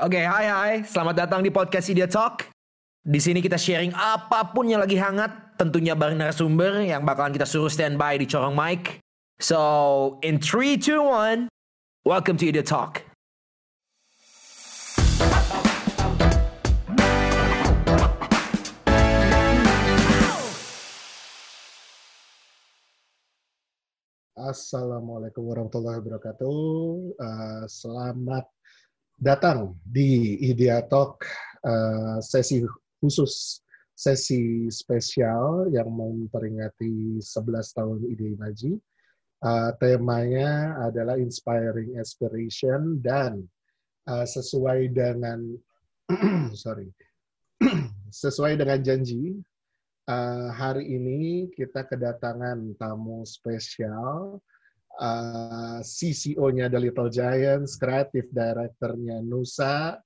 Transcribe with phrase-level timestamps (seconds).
[0.00, 0.74] Oke, hai hai.
[0.80, 2.48] Selamat datang di podcast Idea Talk.
[3.04, 7.44] Di sini kita sharing apa pun yang lagi hangat, tentunya bareng narasumber yang bakalan kita
[7.44, 9.04] suruh standby di corong mic.
[9.44, 11.52] So, in 3 2 1,
[12.08, 13.04] welcome to Idea Talk.
[24.40, 26.56] Assalamualaikum warahmatullahi wabarakatuh.
[27.20, 28.48] Uh, selamat
[29.20, 31.28] datang di Idea Talk
[31.60, 32.64] uh, sesi
[32.96, 33.60] khusus,
[33.92, 38.72] sesi spesial yang memperingati 11 tahun Ide Imaji.
[39.40, 43.44] Uh, temanya adalah Inspiring Aspiration dan
[44.08, 45.56] uh, sesuai dengan
[46.64, 46.92] sorry
[48.24, 49.40] sesuai dengan janji
[50.12, 54.44] uh, hari ini kita kedatangan tamu spesial
[55.00, 59.96] uh, CCO-nya The Little Giants, kreatif director-nya Nusa,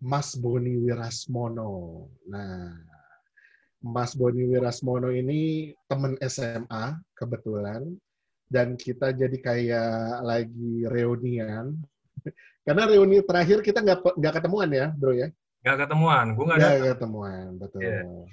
[0.00, 2.08] Mas Boni Wirasmono.
[2.26, 2.72] Nah,
[3.84, 7.84] Mas Boni Wirasmono ini teman SMA kebetulan,
[8.48, 11.76] dan kita jadi kayak lagi reunian.
[12.66, 15.28] Karena reuni terakhir kita nggak nggak ketemuan ya, bro ya?
[15.60, 16.92] Nggak ketemuan, gue nggak ada.
[16.96, 17.80] ketemuan, betul.
[17.84, 18.28] Yeah.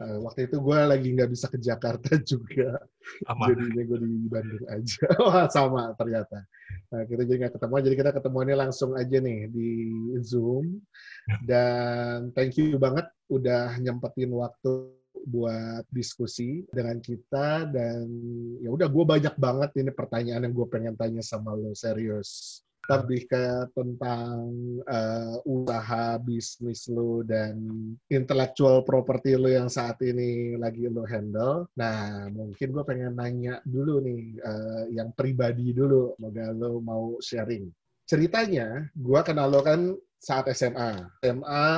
[0.00, 2.80] Uh, waktu itu gue lagi nggak bisa ke Jakarta juga,
[3.28, 5.04] jadi ini gue di Bandung aja.
[5.28, 6.42] Wah sama ternyata.
[6.90, 9.70] Nah, kita jadi nggak ketemu, jadi kita ketemuannya langsung aja nih di
[10.24, 10.80] Zoom.
[11.44, 14.92] Dan thank you banget udah nyempetin waktu
[15.28, 18.08] buat diskusi dengan kita dan
[18.58, 22.62] ya udah gue banyak banget ini pertanyaan yang gue pengen tanya sama lo serius
[22.92, 24.52] lebih ke tentang
[24.84, 27.56] uh, usaha bisnis lu dan
[28.12, 31.68] intellectual property lu yang saat ini lagi lu handle.
[31.80, 37.72] Nah, mungkin gue pengen nanya dulu nih, uh, yang pribadi dulu, semoga lu mau sharing.
[38.04, 41.08] Ceritanya, gue kenal lo kan saat SMA.
[41.24, 41.70] SMA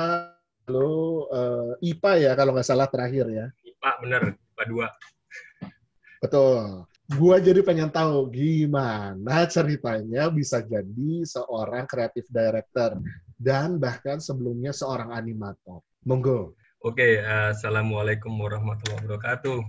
[0.67, 3.45] lu uh, IPA ya kalau nggak salah terakhir ya.
[3.63, 6.23] IPA bener, IPA 2.
[6.25, 12.97] Betul gue jadi pengen tahu gimana ceritanya bisa jadi seorang kreatif director
[13.37, 15.85] dan bahkan sebelumnya seorang animator.
[16.01, 16.57] Monggo.
[16.85, 19.59] Oke, uh, assalamualaikum warahmatullahi wabarakatuh.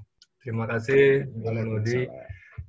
[0.44, 2.04] Terima kasih, Bang Nudi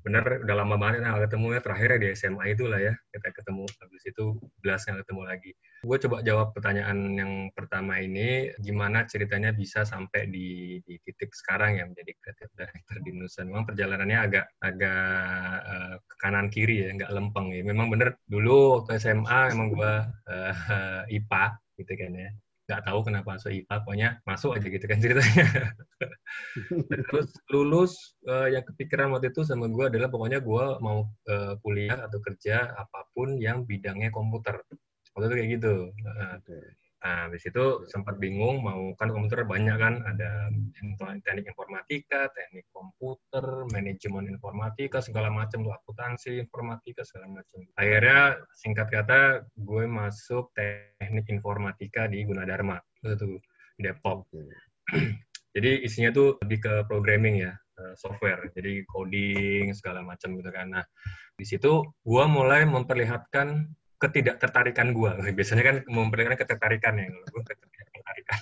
[0.08, 1.60] bener udah lama banget nah ketemu ya.
[1.60, 2.94] Terakhir di SMA itu lah ya.
[3.12, 4.26] Kita ketemu habis itu
[4.64, 5.52] belas nggak ketemu lagi.
[5.84, 11.78] Gue coba jawab pertanyaan yang pertama ini gimana ceritanya bisa sampai di, di titik sekarang
[11.78, 13.44] ya menjadi kreatif director di Nusa?
[13.44, 15.04] Memang perjalanannya agak agak
[15.68, 17.62] uh, ke kanan kiri ya nggak lempeng ya.
[17.68, 19.94] Memang bener dulu waktu SMA emang gue
[20.32, 21.46] uh, IPA
[21.78, 22.32] gitu kan ya
[22.68, 25.48] nggak tahu kenapa masuk IPA, pokoknya masuk aja gitu kan ceritanya.
[27.08, 31.96] Terus lulus, uh, yang kepikiran waktu itu sama gue adalah pokoknya gue mau uh, kuliah
[32.04, 34.60] atau kerja apa pun yang bidangnya komputer.
[35.16, 35.74] Waktu itu kayak gitu.
[36.04, 36.38] Uh.
[37.08, 40.52] Nah, di situ sempat bingung mau kan komputer banyak kan ada
[41.24, 47.64] teknik informatika, teknik komputer, manajemen informatika, segala macam tuh akuntansi informatika segala macam.
[47.80, 52.76] Akhirnya singkat kata gue masuk teknik informatika di Gunadarma
[53.08, 53.40] itu di
[53.80, 54.28] Depok.
[55.56, 58.52] Jadi isinya tuh lebih ke programming ya, eh, software.
[58.52, 60.76] Jadi coding segala macam gitu kan.
[60.76, 60.84] Nah,
[61.40, 65.12] di situ gue mulai memperlihatkan ketidaktertarikan gue.
[65.38, 68.42] Biasanya kan memperlihatkan ketertarikan ya, gue ketertarikan.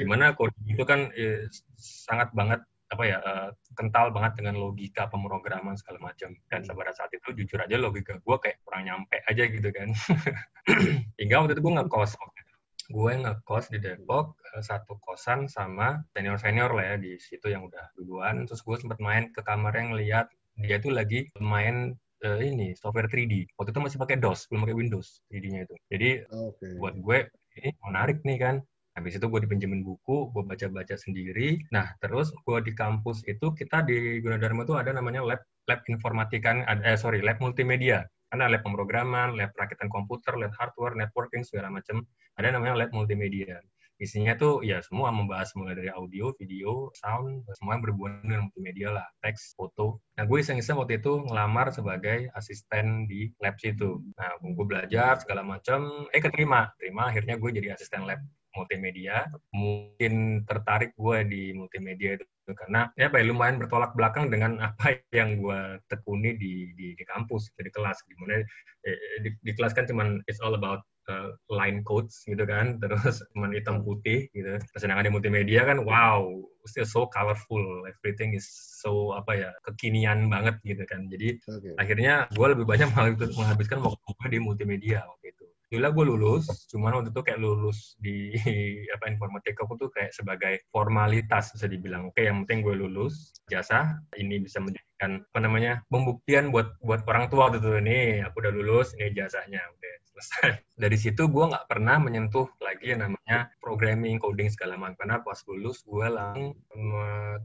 [0.00, 5.74] Gimana coding itu kan eh, sangat banget apa ya uh, kental banget dengan logika pemrograman
[5.74, 6.36] segala macam.
[6.46, 9.90] Dan pada saat itu jujur aja logika gue kayak kurang nyampe aja gitu kan.
[11.20, 12.12] Hingga waktu itu gue ngekos
[12.84, 17.66] gue ngekos di Depok eh, satu kosan sama senior senior lah ya di situ yang
[17.66, 18.44] udah duluan.
[18.44, 20.28] Terus gue sempat main ke kamar yang lihat
[20.60, 23.54] dia tuh lagi main uh, ini software 3D.
[23.60, 25.74] Waktu itu masih pakai DOS, belum pakai Windows 3D-nya itu.
[25.92, 26.72] Jadi okay.
[26.80, 27.18] buat gue
[27.60, 28.56] ini menarik nih kan.
[28.94, 31.58] Habis itu gue dipinjemin buku, gue baca-baca sendiri.
[31.74, 36.62] Nah, terus gue di kampus itu kita di Gunadarma itu ada namanya lab lab informatika,
[36.62, 38.06] eh sorry, lab multimedia.
[38.30, 42.06] Karena lab pemrograman, lab perakitan komputer, lab hardware, networking segala macam.
[42.38, 43.58] Ada namanya lab multimedia
[44.02, 48.88] isinya tuh ya semua membahas mulai dari audio, video, sound, semua yang berhubungan dengan multimedia
[48.90, 50.02] lah, teks, foto.
[50.18, 54.02] Nah, gue iseng-iseng waktu itu ngelamar sebagai asisten di lab situ.
[54.18, 56.70] Nah, gue belajar segala macam, eh keterima.
[56.78, 58.18] Terima, akhirnya gue jadi asisten lab
[58.58, 59.26] multimedia.
[59.54, 65.00] Mungkin tertarik gue di multimedia itu karena ya apa ya, lumayan bertolak belakang dengan apa
[65.14, 68.02] yang gue tekuni di, di, di kampus, di kelas.
[68.06, 68.42] Gimana
[68.86, 73.22] eh, di, di kelas kan cuman it's all about uh, line codes gitu kan, terus
[73.34, 74.60] cuma hitam putih gitu.
[74.76, 76.24] Sedangkan di multimedia kan, wow,
[76.64, 78.46] still so colorful, everything is
[78.80, 81.08] so apa ya kekinian banget gitu kan.
[81.08, 81.74] Jadi okay.
[81.80, 82.88] akhirnya gue lebih banyak
[83.36, 85.44] menghabiskan waktu gue di multimedia waktu itu.
[85.74, 88.30] alhamdulillah gue lulus cuman waktu itu kayak lulus di
[88.94, 93.98] apa informatika aku tuh kayak sebagai formalitas bisa dibilang oke yang penting gue lulus jasa
[94.14, 94.62] ini bisa
[94.94, 99.60] menjadikan apa namanya pembuktian buat buat orang tua gitu nih aku udah lulus ini jasanya.
[99.74, 100.62] Oke selesai.
[100.82, 105.38] Dari situ gue nggak pernah menyentuh lagi yang namanya programming coding segala macam karena pas
[105.46, 106.58] lulus gue langsung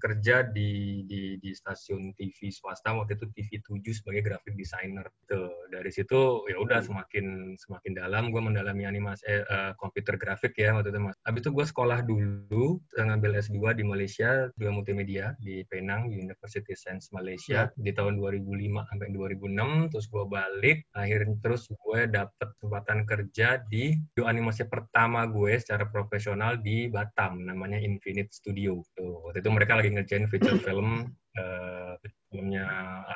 [0.02, 5.06] kerja di, di di stasiun TV swasta waktu itu TV 7 sebagai graphic designer.
[5.30, 10.58] Tuh dari situ ya udah semakin semakin dalam gue mendalami animasi eh, uh, komputer grafik
[10.58, 11.18] ya waktu itu mas.
[11.26, 17.14] Habis itu gue sekolah dulu ngambil S2 di Malaysia dua multimedia di Penang University Science
[17.14, 17.72] Malaysia ya.
[17.80, 23.96] di tahun 2005 sampai 2006 terus gue balik akhirnya terus gue dapet kesempatan kerja di
[24.12, 28.84] studio animasi pertama gue secara profesional di Batam, namanya Infinite Studio.
[28.98, 31.08] Tuh, waktu itu mereka lagi ngerjain feature film
[31.40, 31.96] uh,
[32.30, 32.66] filmnya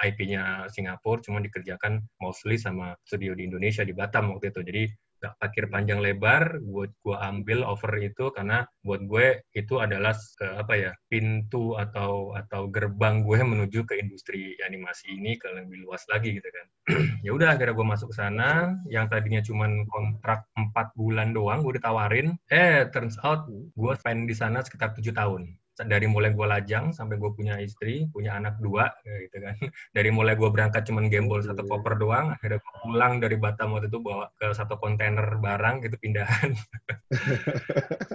[0.02, 4.62] IP-nya Singapura, cuma dikerjakan mostly sama studio di Indonesia di Batam waktu itu.
[4.66, 4.84] Jadi
[5.24, 10.12] gak pikir panjang lebar buat gue ambil offer itu karena buat gue itu adalah
[10.44, 15.88] uh, apa ya pintu atau atau gerbang gue menuju ke industri animasi ini ke lebih
[15.88, 16.68] luas lagi gitu kan.
[17.24, 18.76] Ya udah akhirnya gue masuk ke sana.
[18.92, 22.36] Yang tadinya cuma kontrak empat bulan doang gue ditawarin.
[22.52, 27.18] Eh turns out gue spend di sana sekitar tujuh tahun dari mulai gue lajang sampai
[27.18, 29.56] gue punya istri, punya anak dua, gitu kan.
[29.98, 33.90] Dari mulai gue berangkat cuman gembol satu koper doang, akhirnya gue pulang dari Batam waktu
[33.90, 36.54] itu bawa ke satu kontainer barang gitu pindahan.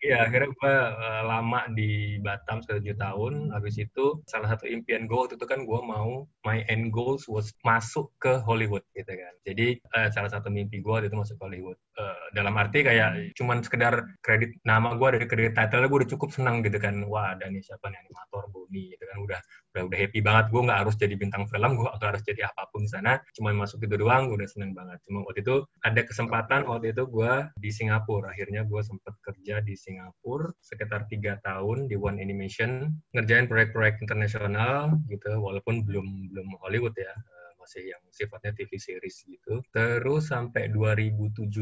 [0.00, 3.34] Iya, akhirnya gue uh, lama di Batam sekitar tujuh tahun.
[3.54, 7.54] Habis itu salah satu impian gue waktu itu kan gue mau my end goals was
[7.62, 9.34] masuk ke Hollywood gitu kan.
[9.46, 11.78] Jadi uh, salah satu mimpi gue waktu itu masuk ke Hollywood.
[11.94, 16.28] Uh, dalam arti kayak cuman sekedar kredit nama gue dari kredit title gue udah cukup
[16.34, 16.94] senang gitu kan.
[17.06, 19.16] Wah ada nih siapa nih animator Boni gitu kan.
[19.22, 20.44] Udah udah udah happy banget.
[20.50, 23.12] Gue nggak harus jadi bintang film gue nggak harus jadi apa pun di sana.
[23.38, 24.98] Cuma masuk itu doang udah seneng banget.
[25.06, 27.32] Cuma waktu itu ada kesempatan waktu itu gue
[27.62, 28.34] di Singapura.
[28.34, 34.98] Akhirnya gue sempat kerja di Singapura sekitar tiga tahun di One Animation ngerjain proyek-proyek internasional
[35.06, 35.30] gitu.
[35.38, 37.14] Walaupun belum belum Hollywood ya
[37.60, 39.60] masih yang sifatnya TV series gitu.
[39.76, 41.52] Terus sampai 2017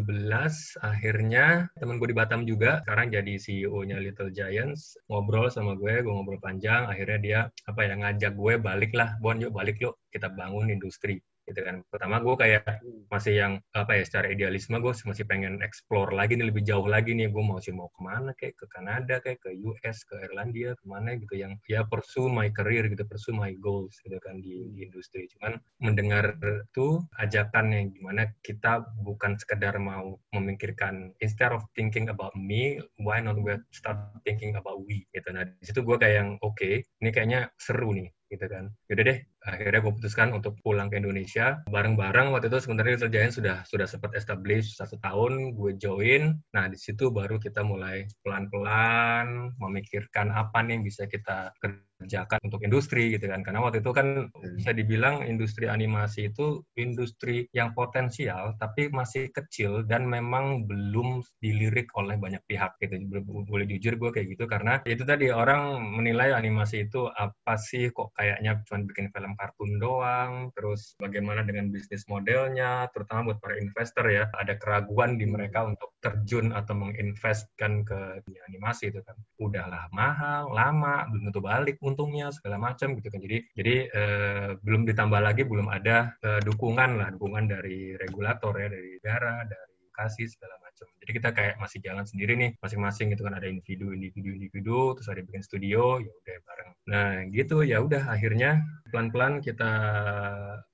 [0.80, 4.94] akhirnya temen gue di Batam juga sekarang jadi CEO-nya Little Giants.
[5.10, 9.36] Ngobrol sama gue, gue ngobrol panjang, akhirnya dia apa ya ngajak gue balik lah, Bon
[9.36, 9.98] yuk balik yuk.
[10.14, 11.18] Kita bangun industri
[11.48, 11.80] gitu kan.
[11.88, 13.08] Pertama gue kayak hmm.
[13.08, 17.16] masih yang apa ya secara idealisme gue masih pengen explore lagi nih lebih jauh lagi
[17.16, 20.76] nih gue mau sih mau ke mana kayak ke Kanada kayak ke US ke Irlandia
[20.76, 24.68] ke mana gitu yang ya pursue my career gitu pursue my goals gitu kan di,
[24.76, 25.24] di industri.
[25.32, 26.36] Cuman mendengar
[26.76, 33.18] tuh ajakan yang gimana kita bukan sekedar mau memikirkan instead of thinking about me why
[33.24, 33.96] not we start
[34.28, 35.32] thinking about we gitu.
[35.32, 38.68] Nah di situ gue kayak yang oke okay, ini kayaknya seru nih gitu kan.
[38.92, 41.62] Yaudah deh, akhirnya gue putuskan untuk pulang ke Indonesia.
[41.70, 46.36] Bareng-bareng waktu itu sebenarnya Giant sudah sudah sempat establish satu tahun, gue join.
[46.54, 51.50] Nah, di situ baru kita mulai pelan-pelan memikirkan apa nih yang bisa kita
[51.98, 54.54] kerjakan untuk industri gitu kan karena waktu itu kan hmm.
[54.54, 61.90] bisa dibilang industri animasi itu industri yang potensial tapi masih kecil dan memang belum dilirik
[61.98, 66.86] oleh banyak pihak gitu boleh jujur gue kayak gitu karena itu tadi orang menilai animasi
[66.86, 72.88] itu apa sih kok kayaknya cuma bikin film kartun doang terus bagaimana dengan bisnis modelnya
[72.94, 78.42] terutama buat para investor ya ada keraguan di mereka untuk terjun atau menginvestkan ke dunia
[78.48, 79.18] animasi itu kan.
[79.42, 83.20] Udahlah mahal lama belum tentu balik untungnya segala macam gitu kan.
[83.20, 88.68] Jadi jadi eh, belum ditambah lagi belum ada eh, dukungan lah dukungan dari regulator ya
[88.70, 90.67] dari negara dari kasih segala macam
[91.02, 93.34] jadi kita kayak masih jalan sendiri nih masing-masing gitu kan.
[93.38, 96.70] Ada individu individu individu terus ada bikin studio ya udah bareng.
[96.90, 97.56] Nah gitu.
[97.64, 99.72] Ya udah akhirnya pelan-pelan kita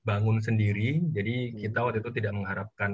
[0.05, 1.01] bangun sendiri.
[1.11, 2.93] Jadi kita waktu itu tidak mengharapkan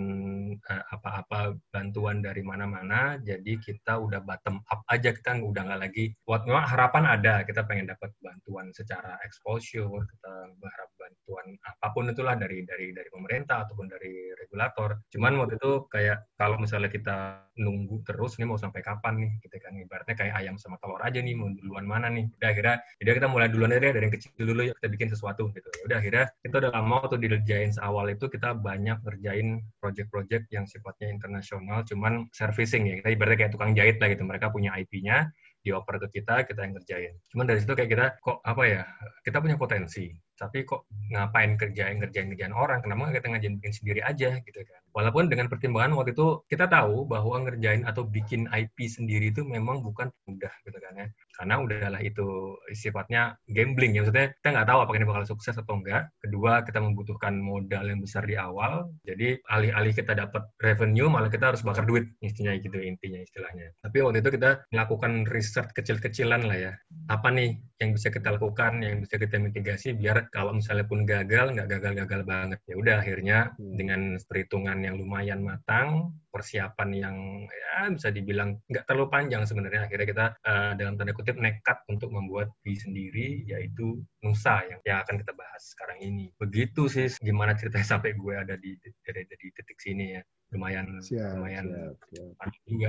[0.62, 3.18] uh, apa-apa bantuan dari mana-mana.
[3.18, 6.14] Jadi kita udah bottom up aja kita udah nggak lagi.
[6.22, 7.42] Buat memang harapan ada.
[7.42, 10.06] Kita pengen dapat bantuan secara exposure.
[10.06, 15.02] Kita berharap bantuan apa pun itulah dari dari dari pemerintah ataupun dari regulator.
[15.10, 19.58] Cuman waktu itu kayak kalau misalnya kita nunggu terus nih mau sampai kapan nih kita
[19.58, 22.30] kan ibaratnya kayak ayam sama telur aja nih mau duluan mana nih.
[22.38, 25.50] Udah akhirnya jadi kita mulai duluan aja dari yang kecil dulu ya kita bikin sesuatu
[25.50, 25.68] gitu.
[25.74, 30.52] Ya udah akhirnya kita udah lama waktu di Giants awal itu kita banyak ngerjain project-project
[30.52, 32.94] yang sifatnya internasional, cuman servicing ya.
[33.00, 34.22] Kita ibaratnya kayak tukang jahit lah gitu.
[34.28, 35.32] Mereka punya IP-nya,
[35.64, 37.12] dioper ke kita, kita yang ngerjain.
[37.32, 38.82] Cuman dari situ kayak kita kok apa ya,
[39.24, 42.80] kita punya potensi tapi kok ngapain kerjain kerjain kerjaan orang?
[42.80, 44.80] Kenapa nggak kita ngajain bikin sendiri aja gitu kan?
[44.96, 49.84] Walaupun dengan pertimbangan waktu itu kita tahu bahwa ngerjain atau bikin IP sendiri itu memang
[49.84, 51.06] bukan mudah gitu kan ya?
[51.36, 54.00] Karena udahlah itu sifatnya gambling ya.
[54.00, 58.00] Maksudnya kita nggak tahu apakah ini bakal sukses atau enggak kedua kita membutuhkan modal yang
[58.00, 58.88] besar di awal.
[59.04, 63.76] Jadi alih-alih kita dapat revenue malah kita harus bakar duit intinya gitu intinya istilahnya.
[63.84, 66.72] Tapi waktu itu kita melakukan riset kecil-kecilan lah ya.
[67.12, 71.58] Apa nih yang bisa kita lakukan yang bisa kita mitigasi biar kalau misalnya pun gagal
[71.58, 73.74] nggak gagal-gagal banget ya udah akhirnya hmm.
[73.74, 77.16] dengan perhitungan yang lumayan matang, persiapan yang
[77.50, 79.90] ya bisa dibilang nggak terlalu panjang sebenarnya.
[79.90, 84.98] Akhirnya kita uh, dalam tanda kutip nekat untuk membuat di sendiri, yaitu Nusa yang yang
[85.02, 86.30] akan kita bahas sekarang ini.
[86.38, 90.22] Begitu sih gimana ceritanya sampai gue ada di di, di titik sini ya.
[90.54, 92.54] Lumayan siap, lumayan siap, siap.
[92.66, 92.88] juga.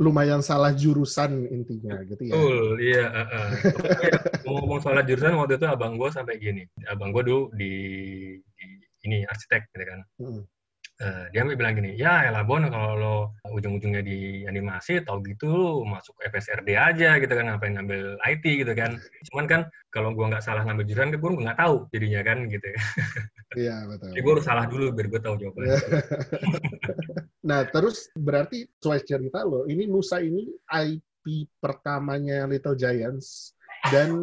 [0.00, 2.32] Lumayan salah jurusan intinya gitu ya.
[2.32, 3.04] Betul, iya.
[3.12, 3.48] Uh, uh.
[4.48, 6.64] ngomong salah jurusan waktu itu abang gue sampai gini.
[6.88, 7.72] Abang gue dulu di,
[8.40, 8.68] di
[9.04, 10.00] ini arsitek gitu kan.
[10.18, 10.42] Hmm.
[11.00, 13.14] Uh, dia bilang gini, ya elah Bon, kalau lo
[13.48, 18.72] ujung-ujungnya di animasi, tau gitu lo masuk FSRD aja gitu kan, ngapain ngambil IT gitu
[18.76, 19.00] kan.
[19.32, 22.80] Cuman kan kalau gua nggak salah ngambil jurusan, gue nggak tahu jadinya kan gitu ya.
[23.52, 24.10] Iya, betul.
[24.16, 25.76] Jadi gue harus salah dulu biar gue tahu jawabannya.
[27.48, 33.52] nah, terus berarti sesuai cerita lo, ini Nusa ini IP pertamanya Little Giants
[33.90, 34.14] dan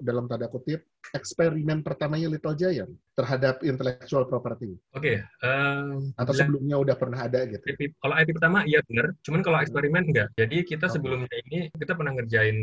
[0.00, 4.78] dalam tanda kutip eksperimen pertamanya Little Giant terhadap intellectual property?
[4.96, 5.20] Oke.
[5.20, 7.60] Okay, um, Atau sebelumnya udah pernah ada gitu?
[7.60, 10.28] IP, kalau IP pertama iya benar, cuman kalau eksperimen enggak.
[10.38, 10.94] Jadi kita okay.
[10.96, 12.58] sebelumnya ini kita pernah ngerjain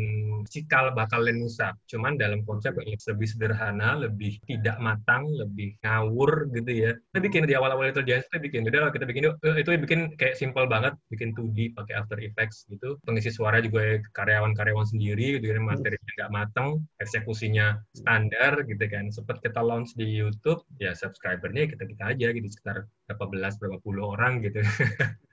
[0.50, 6.90] cikal bakal lensa, cuman dalam konsep yang lebih sederhana, lebih tidak matang, lebih ngawur gitu
[6.90, 6.90] ya.
[7.14, 10.34] Kita bikin di awal-awal Little Giant kita bikin, udah kita bikin eh, itu bikin kayak
[10.34, 12.98] simple banget, bikin 2D pakai After Effects gitu.
[13.06, 16.68] Pengisi suara juga karyawan-karyawan sendiri gitu kan, materinya nggak matang,
[16.98, 18.29] eksekusinya standar
[18.66, 19.10] gitu kan.
[19.10, 23.82] Sempat kita launch di YouTube ya subscribernya kita kita aja gitu sekitar berapa belas berapa
[23.82, 24.62] puluh orang gitu.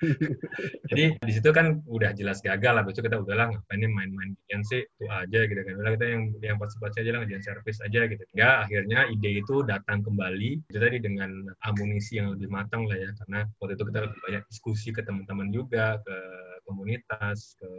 [0.90, 2.84] Jadi di situ kan udah jelas gagal lah.
[2.86, 5.74] Besok kita udahlah ngapain ini main-main bikin sih itu aja gitu kan.
[5.78, 8.24] Udah kita yang yang pasti-pasti aja lah ngajarin service aja gitu.
[8.34, 10.72] Ya akhirnya ide itu datang kembali.
[10.74, 11.30] Itu tadi dengan
[11.66, 15.54] amunisi yang lebih matang lah ya karena waktu itu kita lebih banyak diskusi ke teman-teman
[15.54, 16.18] juga ke
[16.68, 17.70] komunitas, ke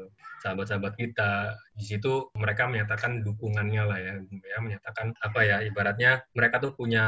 [0.40, 1.52] sahabat-sahabat kita.
[1.76, 7.04] Di situ mereka menyatakan dukungannya lah ya, ya menyatakan apa ya, ibaratnya mereka tuh punya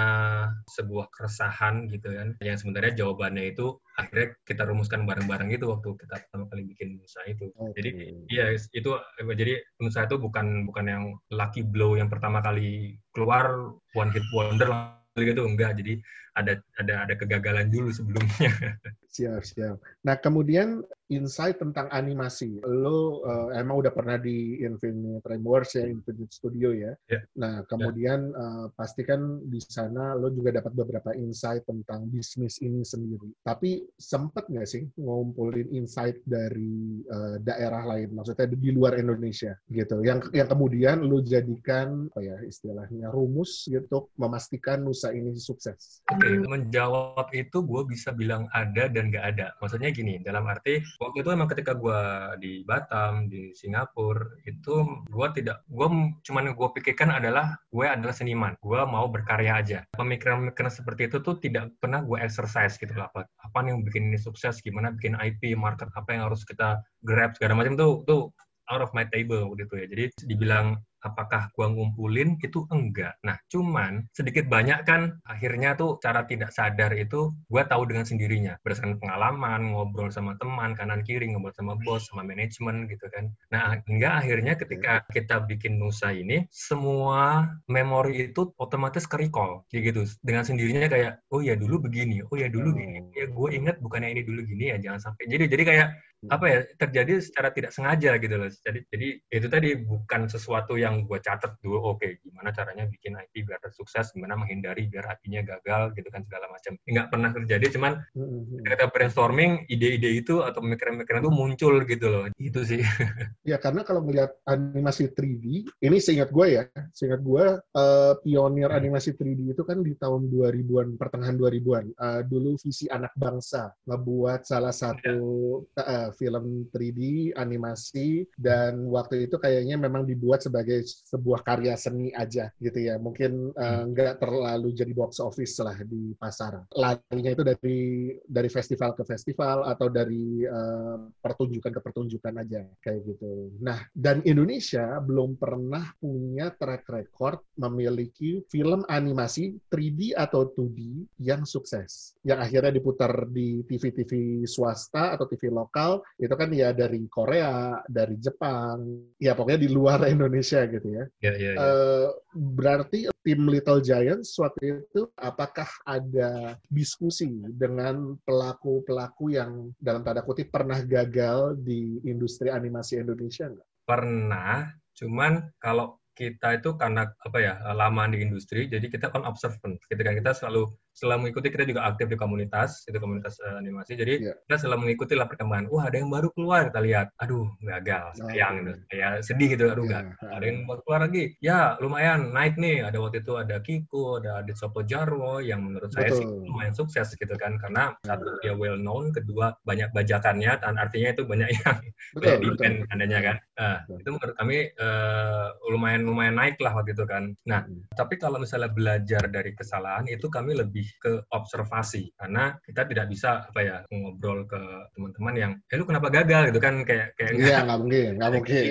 [0.76, 6.14] sebuah keresahan gitu kan, yang sebenarnya jawabannya itu akhirnya kita rumuskan bareng-bareng gitu waktu kita
[6.28, 7.48] pertama kali bikin usaha itu.
[7.52, 7.72] Okay.
[7.80, 7.90] Jadi
[8.28, 8.90] iya itu
[9.36, 14.68] jadi usaha itu bukan bukan yang lucky blow yang pertama kali keluar one hit wonder
[14.68, 15.76] lah gitu enggak.
[15.76, 16.00] Jadi
[16.38, 18.52] ada ada ada kegagalan dulu sebelumnya.
[19.10, 19.76] Siap, siap.
[20.06, 22.62] Nah, kemudian insight tentang animasi.
[22.62, 26.94] Lo uh, emang udah pernah di Infinite Frameworks ya, Infinite Studio ya.
[27.10, 27.26] Yeah.
[27.34, 28.38] Nah, kemudian yeah.
[28.38, 33.34] uh, pastikan di sana lo juga dapat beberapa insight tentang bisnis ini sendiri.
[33.42, 40.06] Tapi sempet nggak sih ngumpulin insight dari uh, daerah lain, maksudnya di luar Indonesia gitu,
[40.06, 46.04] yang yang kemudian lo jadikan apa ya istilahnya rumus gitu memastikan Nusa ini sukses.
[46.12, 49.46] Oke, okay, menjawab itu gue bisa bilang ada dan nggak ada.
[49.62, 52.00] Maksudnya gini, dalam arti waktu itu emang ketika gue
[52.42, 55.86] di Batam, di Singapura, itu gue tidak, gue
[56.26, 59.78] cuman gue pikirkan adalah gue adalah seniman, gue mau berkarya aja.
[59.96, 63.08] Pemikiran-pemikiran seperti itu tuh tidak pernah gue exercise gitu lah.
[63.14, 67.32] Apa, apa yang bikin ini sukses, gimana bikin IP, market apa yang harus kita grab
[67.38, 68.22] segala macam tuh tuh
[68.70, 69.86] out of my table waktu itu ya.
[69.90, 73.16] Jadi dibilang apakah gua ngumpulin itu enggak.
[73.26, 78.56] Nah, cuman sedikit banyak kan akhirnya tuh cara tidak sadar itu gua tahu dengan sendirinya
[78.62, 83.32] berdasarkan pengalaman, ngobrol sama teman kanan kiri, ngobrol sama bos, sama manajemen gitu kan.
[83.52, 89.92] Nah, hingga akhirnya ketika kita bikin Nusa ini semua memori itu otomatis ke recall kayak
[89.92, 90.02] gitu.
[90.20, 93.00] Dengan sendirinya kayak oh ya dulu begini, oh ya dulu gini.
[93.16, 95.24] Ya gue ingat bukannya ini dulu gini ya, jangan sampai.
[95.30, 95.88] Jadi jadi kayak
[96.28, 98.50] apa ya terjadi secara tidak sengaja gitu loh.
[98.52, 101.96] Jadi jadi itu tadi bukan sesuatu yang gue catat dulu.
[101.96, 106.20] Oke, okay, gimana caranya bikin IP biar sukses, gimana menghindari biar IP-nya gagal gitu kan
[106.28, 106.76] segala macam.
[106.84, 108.60] Nggak pernah terjadi, cuman mm-hmm.
[108.68, 112.24] kita brainstorming ide-ide itu atau pemikiran-pemikiran itu muncul gitu loh.
[112.36, 112.84] Itu sih.
[113.50, 118.80] ya karena kalau melihat animasi 3D, ini seingat gue ya, seingat gue uh, pionir hmm.
[118.84, 121.86] animasi 3D itu kan di tahun 2000-an, pertengahan 2000-an.
[121.96, 126.09] Uh, dulu visi anak bangsa ngebuat salah satu yeah.
[126.09, 132.50] uh, film 3D animasi dan waktu itu kayaknya memang dibuat sebagai sebuah karya seni aja
[132.60, 132.96] gitu ya.
[133.00, 136.64] Mungkin uh, nggak terlalu jadi box office lah di pasar.
[136.74, 137.80] Larinya itu dari
[138.26, 143.54] dari festival ke festival atau dari uh, pertunjukan ke pertunjukan aja kayak gitu.
[143.60, 151.44] Nah, dan Indonesia belum pernah punya track record memiliki film animasi 3D atau 2D yang
[151.44, 152.16] sukses.
[152.24, 158.16] Yang akhirnya diputar di TV-TV swasta atau TV lokal, itu kan ya dari Korea, dari
[158.20, 158.84] Jepang,
[159.20, 161.04] ya pokoknya di luar Indonesia gitu ya.
[161.22, 161.52] Ya, ya.
[161.56, 170.24] Uh, berarti tim Little Giants waktu itu apakah ada diskusi dengan pelaku-pelaku yang dalam tanda
[170.24, 173.68] kutip pernah gagal di industri animasi Indonesia nggak?
[173.84, 179.80] Pernah, cuman kalau kita itu karena apa ya lama di industri, jadi kita kan observant.
[179.88, 183.96] Gitu kan kita selalu selalu mengikuti kita juga aktif di komunitas itu komunitas uh, animasi.
[183.96, 184.36] Jadi yeah.
[184.48, 185.70] kita selalu mengikuti lah perkembangan.
[185.70, 187.06] Wah ada yang baru keluar kita lihat.
[187.22, 188.78] Aduh gagal, sayang oh, gitu.
[188.94, 189.64] Ya sedih gitu.
[189.70, 190.04] Aduh yeah.
[190.10, 190.30] gagal.
[190.36, 191.24] Ada yang baru keluar lagi.
[191.38, 192.86] Ya lumayan naik nih.
[192.86, 196.00] Ada waktu itu ada Kiko, ada Adit Sopo Jarwo yang menurut Betul.
[196.02, 200.74] saya sih lumayan sukses gitu kan karena satu dia well known, kedua banyak bajakannya, dan
[200.80, 201.78] artinya itu banyak yang
[202.16, 203.36] Betul, banyak adanya kan.
[203.60, 207.36] Nah, itu menurut kami uh, lumayan lumayan naik lah waktu itu kan.
[207.44, 207.92] Nah, hmm.
[207.94, 212.12] tapi kalau misalnya belajar dari kesalahan itu kami lebih ke observasi.
[212.16, 214.60] Karena kita tidak bisa apa ya ngobrol ke
[214.96, 216.42] teman-teman yang eh lu kenapa gagal?
[216.50, 218.62] gitu kan kayak kayak iya nggak mungkin nggak mungkin.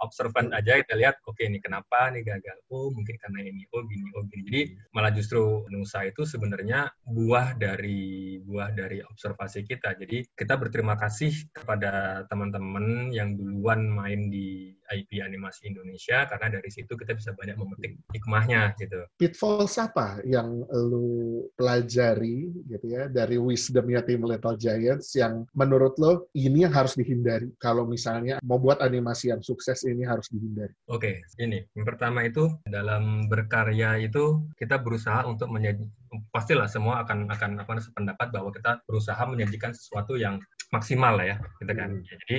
[0.00, 2.56] observan aja kita lihat oke okay, ini kenapa nih gagal?
[2.70, 4.42] Oh mungkin karena ini oh gini oh gini.
[4.50, 4.62] Jadi
[4.94, 9.98] malah justru Nusa itu sebenarnya buah dari buah dari observasi kita.
[9.98, 16.70] Jadi kita berterima kasih kepada teman-teman yang duluan main di IP animasi Indonesia karena dari
[16.70, 19.06] situ kita bisa banyak memetik hikmahnya gitu.
[19.16, 26.26] Pitfall apa yang lu pelajari gitu ya dari wisdomnya tim Little Giants yang menurut lo
[26.34, 30.74] ini yang harus dihindari kalau misalnya mau buat animasi yang sukses ini harus dihindari?
[30.90, 35.86] Oke, okay, ini yang pertama itu dalam berkarya itu kita berusaha untuk menjadi
[36.34, 40.42] pastilah semua akan akan apa sependapat bahwa kita berusaha menyajikan sesuatu yang
[40.74, 41.90] maksimal lah ya, gitu kan.
[41.98, 42.06] Hmm.
[42.26, 42.36] Jadi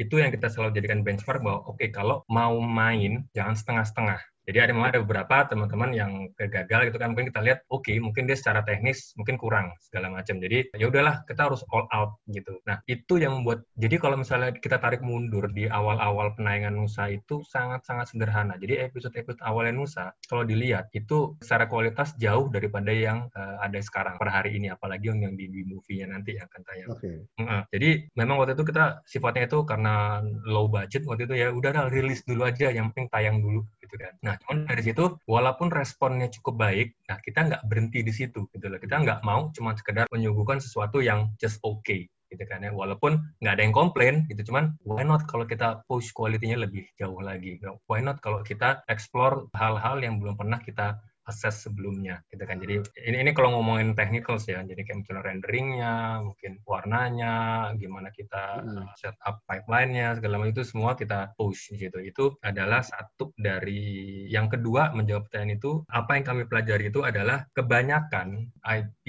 [0.00, 4.66] itu yang kita selalu jadikan benchmark bahwa oke okay, kalau mau main jangan setengah-setengah jadi
[4.66, 8.26] ada memang ada beberapa teman-teman yang kegagal gitu kan mungkin kita lihat oke okay, mungkin
[8.26, 10.42] dia secara teknis mungkin kurang segala macam.
[10.42, 12.58] Jadi ya udahlah kita harus all out gitu.
[12.66, 17.46] Nah, itu yang membuat jadi kalau misalnya kita tarik mundur di awal-awal penayangan Nusa itu
[17.46, 18.58] sangat-sangat sederhana.
[18.58, 24.18] Jadi episode-episode awalnya Nusa kalau dilihat itu secara kualitas jauh daripada yang uh, ada sekarang
[24.18, 26.88] per hari ini apalagi yang, yang di, di movie-nya nanti yang akan tayang.
[26.98, 27.16] Okay.
[27.38, 31.92] Uh, jadi memang waktu itu kita sifatnya itu karena low budget waktu itu ya udahlah
[31.92, 34.16] rilis dulu aja yang penting tayang dulu gitu kan.
[34.24, 38.66] Nah, cuman dari situ walaupun responnya cukup baik, nah kita nggak berhenti di situ gitu
[38.72, 38.80] loh.
[38.80, 43.52] Kita nggak mau cuma sekedar menyuguhkan sesuatu yang just okay gitu kan ya walaupun nggak
[43.52, 48.00] ada yang komplain gitu cuman why not kalau kita push kualitinya lebih jauh lagi why
[48.00, 50.96] not kalau kita explore hal-hal yang belum pernah kita
[51.26, 52.58] assess sebelumnya gitu kan.
[52.58, 57.34] Jadi ini ini kalau ngomongin technicals ya jadi kayak misalnya renderingnya mungkin warnanya
[57.78, 58.94] gimana kita hmm.
[58.98, 61.98] set up pipeline-nya segala macam itu semua kita push gitu.
[62.02, 67.46] Itu adalah satu dari yang kedua menjawab pertanyaan itu apa yang kami pelajari itu adalah
[67.54, 69.04] kebanyakan IP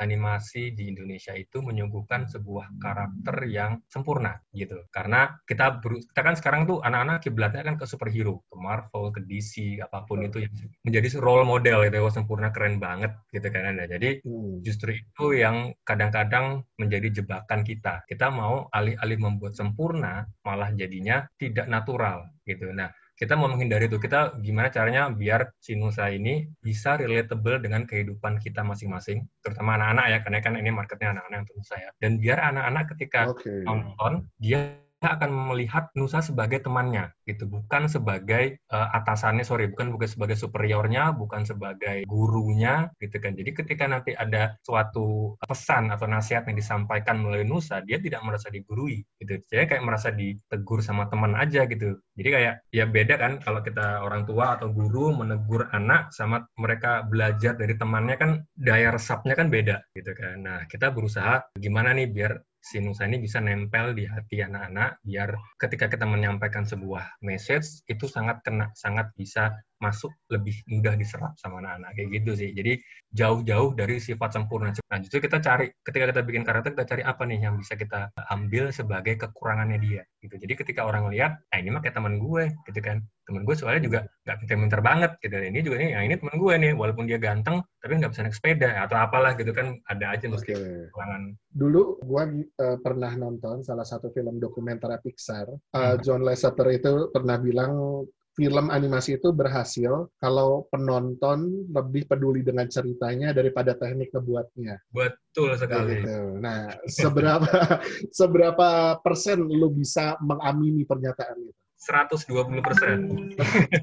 [0.00, 4.82] animasi di Indonesia itu menyuguhkan sebuah karakter yang sempurna gitu.
[4.88, 9.78] Karena kita kita kan sekarang tuh anak-anak kiblatnya kan ke superhero ke Marvel ke DC
[9.82, 10.52] apa pun itu yang
[10.86, 13.86] menjadi role role model gitu ya, sempurna keren banget gitu kan ya.
[13.90, 14.62] Jadi hmm.
[14.62, 18.06] justru itu yang kadang-kadang menjadi jebakan kita.
[18.06, 22.70] Kita mau alih-alih membuat sempurna, malah jadinya tidak natural gitu.
[22.70, 23.98] Nah, kita mau menghindari itu.
[23.98, 30.06] Kita gimana caranya biar si Nusa ini bisa relatable dengan kehidupan kita masing-masing, terutama anak-anak
[30.10, 31.90] ya, karena kan ini marketnya anak-anak untuk Nusa ya.
[31.98, 33.62] Dan biar anak-anak ketika okay.
[33.66, 40.06] nonton, dia akan melihat Nusa sebagai temannya, gitu, bukan sebagai uh, atasannya, sorry, bukan bukan
[40.06, 43.34] sebagai superiornya, bukan sebagai gurunya, gitu kan.
[43.34, 48.52] Jadi ketika nanti ada suatu pesan atau nasihat yang disampaikan melalui Nusa, dia tidak merasa
[48.52, 49.42] digurui, gitu.
[49.50, 51.98] Jadi kayak merasa ditegur sama teman aja, gitu.
[52.14, 57.02] Jadi kayak ya beda kan kalau kita orang tua atau guru menegur anak sama mereka
[57.08, 60.44] belajar dari temannya kan daya resapnya kan beda, gitu kan.
[60.44, 65.34] Nah kita berusaha gimana nih biar si Nusa ini bisa nempel di hati anak-anak biar
[65.58, 71.58] ketika kita menyampaikan sebuah message itu sangat kena sangat bisa masuk lebih mudah diserap sama
[71.58, 72.50] anak-anak kayak gitu sih.
[72.54, 72.78] Jadi
[73.10, 74.70] jauh-jauh dari sifat sempurna.
[74.70, 78.14] Nah, justru kita cari ketika kita bikin karakter kita cari apa nih yang bisa kita
[78.30, 80.38] ambil sebagai kekurangannya dia gitu.
[80.38, 83.02] Jadi ketika orang lihat, ah ini mah kayak teman gue gitu kan.
[83.22, 85.36] Temen gue soalnya juga nggak pinter-pinter banget gitu.
[85.36, 88.36] Ini juga nih, yang ini teman gue nih, walaupun dia ganteng tapi nggak bisa naik
[88.38, 90.86] sepeda atau apalah gitu kan ada aja mesti okay.
[90.86, 91.22] kekurangan.
[91.50, 92.22] Dulu gue
[92.62, 95.50] uh, pernah nonton salah satu film dokumenter Pixar.
[95.74, 102.64] Uh, John Lasseter itu pernah bilang film animasi itu berhasil kalau penonton lebih peduli dengan
[102.68, 104.80] ceritanya daripada teknik ngebuatnya.
[104.88, 106.00] Betul sekali.
[106.00, 106.40] Gitu.
[106.40, 107.52] Nah, seberapa
[108.18, 111.60] seberapa persen lu bisa mengamini pernyataan itu?
[111.82, 112.98] 120 persen.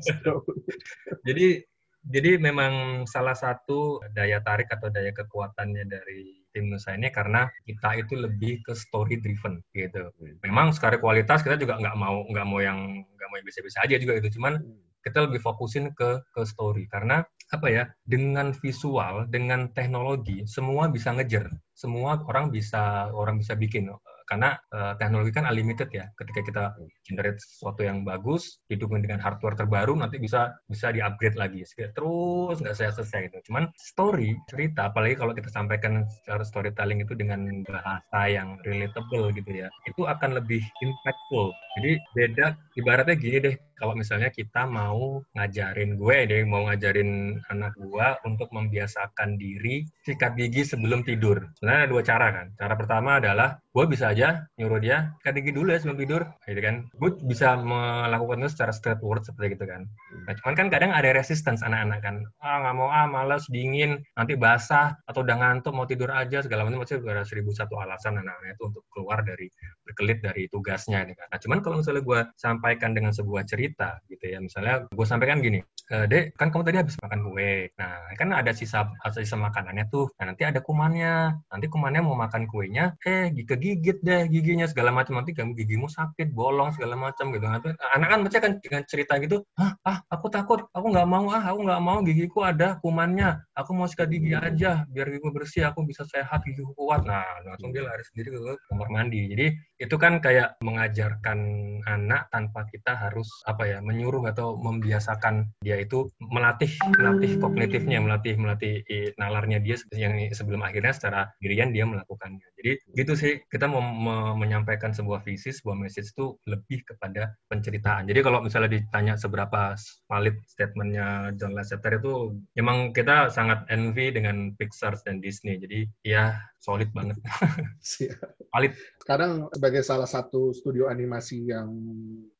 [1.27, 1.61] jadi
[1.99, 7.99] jadi memang salah satu daya tarik atau daya kekuatannya dari tim Nusa ini karena kita
[7.99, 10.09] itu lebih ke story driven gitu.
[10.45, 13.95] Memang secara kualitas kita juga nggak mau nggak mau yang nggak mau yang bisa-bisa aja
[13.97, 14.39] juga gitu.
[14.39, 14.61] Cuman
[15.05, 16.89] kita lebih fokusin ke ke story.
[16.91, 21.49] Karena apa ya dengan visual dengan teknologi semua bisa ngejar.
[21.73, 23.89] Semua orang bisa orang bisa bikin
[24.29, 26.05] karena uh, teknologi kan unlimited ya.
[26.13, 26.63] Ketika kita
[27.01, 31.65] generate sesuatu yang bagus, didukung dengan hardware terbaru, nanti bisa bisa di-upgrade lagi.
[31.65, 33.37] Terus nggak saya selesai itu.
[33.49, 39.65] Cuman story, cerita, apalagi kalau kita sampaikan secara storytelling itu dengan bahasa yang relatable gitu
[39.65, 41.49] ya, itu akan lebih impactful.
[41.81, 42.45] Jadi beda,
[42.77, 48.51] ibaratnya gini deh, kalau misalnya kita mau ngajarin gue deh, mau ngajarin anak gue untuk
[48.51, 51.47] membiasakan diri sikat gigi sebelum tidur.
[51.57, 52.47] Sebenarnya ada dua cara kan.
[52.59, 56.59] Cara pertama adalah gue bisa aja nyuruh dia sikat gigi dulu ya sebelum tidur, gitu
[56.59, 56.75] kan.
[56.99, 59.87] Gue bisa melakukan itu secara straightforward seperti gitu kan.
[60.27, 62.15] Nah, cuman kan kadang ada resistance anak-anak kan.
[62.43, 66.67] Ah nggak mau ah malas dingin nanti basah atau udah ngantuk mau tidur aja segala
[66.67, 69.47] macam masih ada seribu satu alasan anak-anak itu untuk keluar dari
[69.87, 71.07] berkelit dari tugasnya.
[71.07, 71.27] Gitu kan.
[71.31, 74.41] Nah cuman kalau misalnya gue sampaikan dengan sebuah cerita cerita gitu ya.
[74.41, 77.69] Misalnya gue sampaikan gini, e, Dek, kan kamu tadi habis makan kue.
[77.77, 80.09] Nah, kan ada sisa sisa makanannya tuh.
[80.17, 81.37] Nah, nanti ada kumannya.
[81.53, 85.21] Nanti kumannya mau makan kuenya, eh kegigit deh giginya segala macam.
[85.21, 87.45] Nanti kamu gigimu sakit, bolong segala macam gitu.
[87.45, 91.29] Nanti anak kan baca kan dengan cerita gitu, Hah, ah, aku takut, aku nggak mau
[91.29, 93.37] ah, aku nggak mau gigiku ada kumannya.
[93.53, 97.05] Aku mau sikat gigi aja biar gigiku bersih, aku bisa sehat, gigiku kuat.
[97.05, 98.39] Nah, langsung dia lari sendiri ke
[98.71, 99.21] kamar mandi.
[99.29, 99.47] Jadi
[99.79, 101.39] itu kan kayak mengajarkan
[101.87, 106.67] anak tanpa kita harus apa ya menyuruh atau membiasakan dia itu melatih
[106.99, 108.83] melatih kognitifnya melatih melatih
[109.15, 112.43] nalarnya dia yang sebelum akhirnya secara dirian dia melakukannya.
[112.59, 118.03] Jadi gitu sih kita mau me menyampaikan sebuah visi sebuah message itu lebih kepada penceritaan.
[118.11, 119.79] Jadi kalau misalnya ditanya seberapa
[120.11, 125.55] valid statementnya John Lasseter itu memang kita sangat envy dengan Pixar dan Disney.
[125.55, 127.15] Jadi ya solid banget.
[128.53, 128.73] Valid
[129.09, 131.65] sekarang sebagai salah satu studio animasi yang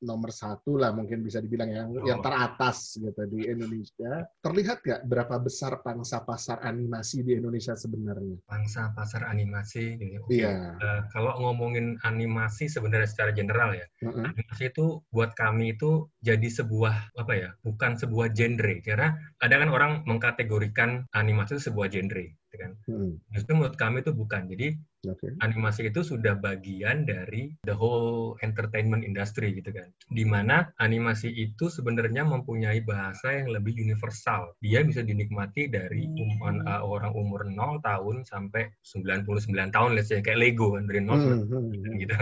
[0.06, 2.06] nomor satu lah mungkin bisa dibilang yang oh.
[2.06, 4.22] yang teratas gitu di Indonesia.
[4.46, 8.38] Terlihat nggak berapa besar pangsa pasar animasi di Indonesia sebenarnya?
[8.46, 10.46] Pangsa pasar animasi, okay.
[10.46, 10.78] iya.
[10.78, 14.30] Uh, kalau ngomongin animasi sebenarnya secara general ya, uh -huh.
[14.30, 18.78] animasi itu buat kami itu jadi sebuah apa ya, bukan sebuah genre.
[18.86, 22.72] Karena ada kan orang mengkategorikan animasi itu sebuah genre gitu kan.
[22.90, 23.12] Hmm.
[23.30, 24.50] Justru menurut kami itu bukan.
[24.50, 24.74] Jadi
[25.06, 25.30] okay.
[25.46, 29.86] animasi itu sudah bagian dari the whole entertainment industry gitu kan.
[30.10, 34.58] Di mana animasi itu sebenarnya mempunyai bahasa yang lebih universal.
[34.66, 40.26] Dia bisa dinikmati dari um, uh, orang umur 0 tahun sampai 99 tahun, let's say
[40.26, 41.96] kayak Lego kan dari 0 hmm, hmm, hmm.
[42.02, 42.16] gitu.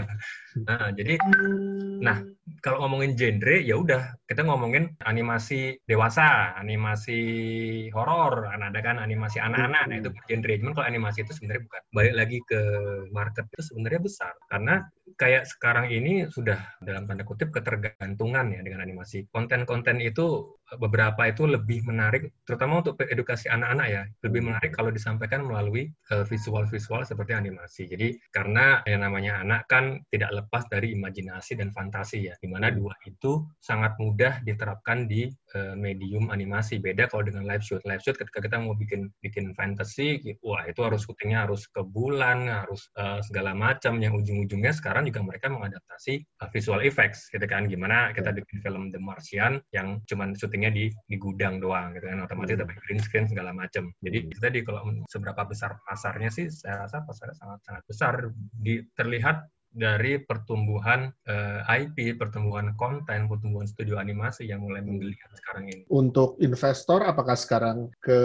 [0.68, 1.16] Nah, jadi
[2.04, 2.20] nah
[2.60, 7.20] kalau ngomongin genre ya udah kita ngomongin animasi dewasa, animasi
[7.94, 10.54] horor, kan ada kan animasi anak-anak, nah itu genre.
[10.58, 11.82] Cuman kalau animasi itu sebenarnya bukan.
[11.94, 12.62] Balik lagi ke
[13.14, 14.82] market itu sebenarnya besar karena
[15.16, 19.30] kayak sekarang ini sudah dalam tanda kutip ketergantungan ya dengan animasi.
[19.30, 24.48] Konten-konten itu beberapa itu lebih menarik, terutama untuk edukasi anak-anak ya, lebih hmm.
[24.52, 27.88] menarik kalau disampaikan melalui eh, visual-visual seperti animasi.
[27.88, 32.68] Jadi karena yang namanya anak kan tidak lepas dari imajinasi dan fantasi ya, di mana
[32.68, 32.76] hmm.
[32.84, 36.84] dua itu sangat mudah diterapkan di uh, medium animasi.
[36.84, 37.80] Beda kalau dengan live shoot.
[37.88, 42.48] Live shoot ketika kita mau bikin bikin fantasy, wah itu harus syutingnya harus ke bulan,
[42.50, 44.00] harus uh, segala macam.
[44.02, 47.70] Yang ujung-ujungnya sekarang juga mereka mengadaptasi uh, visual effects, gitu kan?
[47.70, 48.38] Gimana kita hmm.
[48.44, 52.58] bikin film The Martian yang cuman syuting syutingnya di di gudang doang gitu kan otomatis
[52.58, 52.62] hmm.
[52.66, 54.30] tapi green screen segala macam jadi hmm.
[54.34, 58.14] kita di kalau seberapa besar pasarnya sih saya rasa pasarnya sangat sangat besar
[58.58, 59.46] di terlihat
[59.78, 65.84] dari pertumbuhan uh, eh, IP, pertumbuhan konten, pertumbuhan studio animasi yang mulai menggeliat sekarang ini.
[65.94, 68.20] Untuk investor, apakah sekarang ke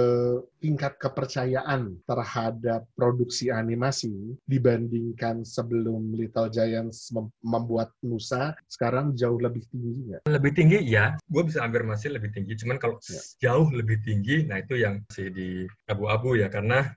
[0.65, 9.69] tingkat kepercayaan terhadap produksi animasi dibandingkan sebelum Little Giants mem membuat Nusa sekarang jauh lebih
[9.69, 10.23] tinggi nggak?
[10.25, 12.57] Lebih tinggi ya, gue bisa ambil masih lebih tinggi.
[12.57, 13.21] Cuman kalau ya.
[13.45, 16.89] jauh lebih tinggi, nah itu yang masih di abu-abu ya karena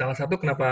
[0.00, 0.70] salah satu kenapa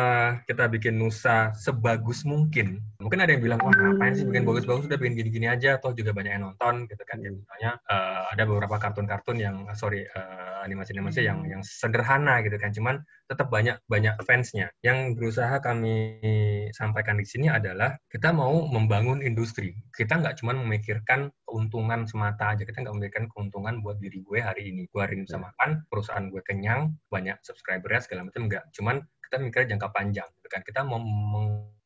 [0.48, 2.80] kita bikin Nusa sebagus mungkin.
[2.96, 6.16] Mungkin ada yang bilang, wah ngapain sih bikin bagus-bagus, udah bikin gini-gini aja, atau juga
[6.16, 7.20] banyak yang nonton, gitu kan.
[7.20, 12.72] Ya, misalnya uh, ada beberapa kartun-kartun yang, sorry, uh, animasi-animasi yang yang sederhana gitu kan,
[12.72, 14.72] cuman tetap banyak banyak fansnya.
[14.80, 16.18] Yang berusaha kami
[16.72, 19.76] sampaikan di sini adalah kita mau membangun industri.
[19.92, 22.64] Kita nggak cuma memikirkan keuntungan semata aja.
[22.64, 24.88] Kita nggak memikirkan keuntungan buat diri gue hari ini.
[24.88, 25.44] Gue hari ini bisa ya.
[25.52, 28.64] makan, perusahaan gue kenyang, banyak subscribernya segala macam nggak.
[28.72, 28.96] Cuman
[29.28, 30.30] kita mikir jangka panjang.
[30.48, 30.64] Gitu kan.
[30.64, 31.04] Kita mau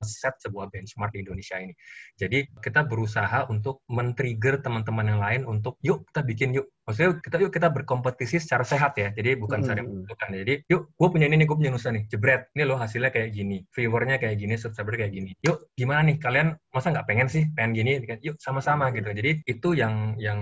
[0.03, 1.75] set sebuah benchmark di Indonesia ini.
[2.19, 6.67] Jadi kita berusaha untuk men-trigger teman-teman yang lain untuk yuk kita bikin yuk.
[6.83, 9.15] Maksudnya kita yuk kita berkompetisi secara sehat ya.
[9.15, 9.67] Jadi bukan hmm.
[9.67, 12.05] secara membutuhkan jadi yuk gue punya ini nih gue punya nusa nih.
[12.11, 13.63] Jebret ini loh hasilnya kayak gini.
[13.71, 15.31] Viewernya kayak gini subscriber kayak gini.
[15.43, 16.17] Yuk gimana nih?
[16.19, 17.47] Kalian masa nggak pengen sih?
[17.55, 19.11] Pengen gini yuk sama-sama gitu.
[19.11, 20.41] Jadi itu yang yang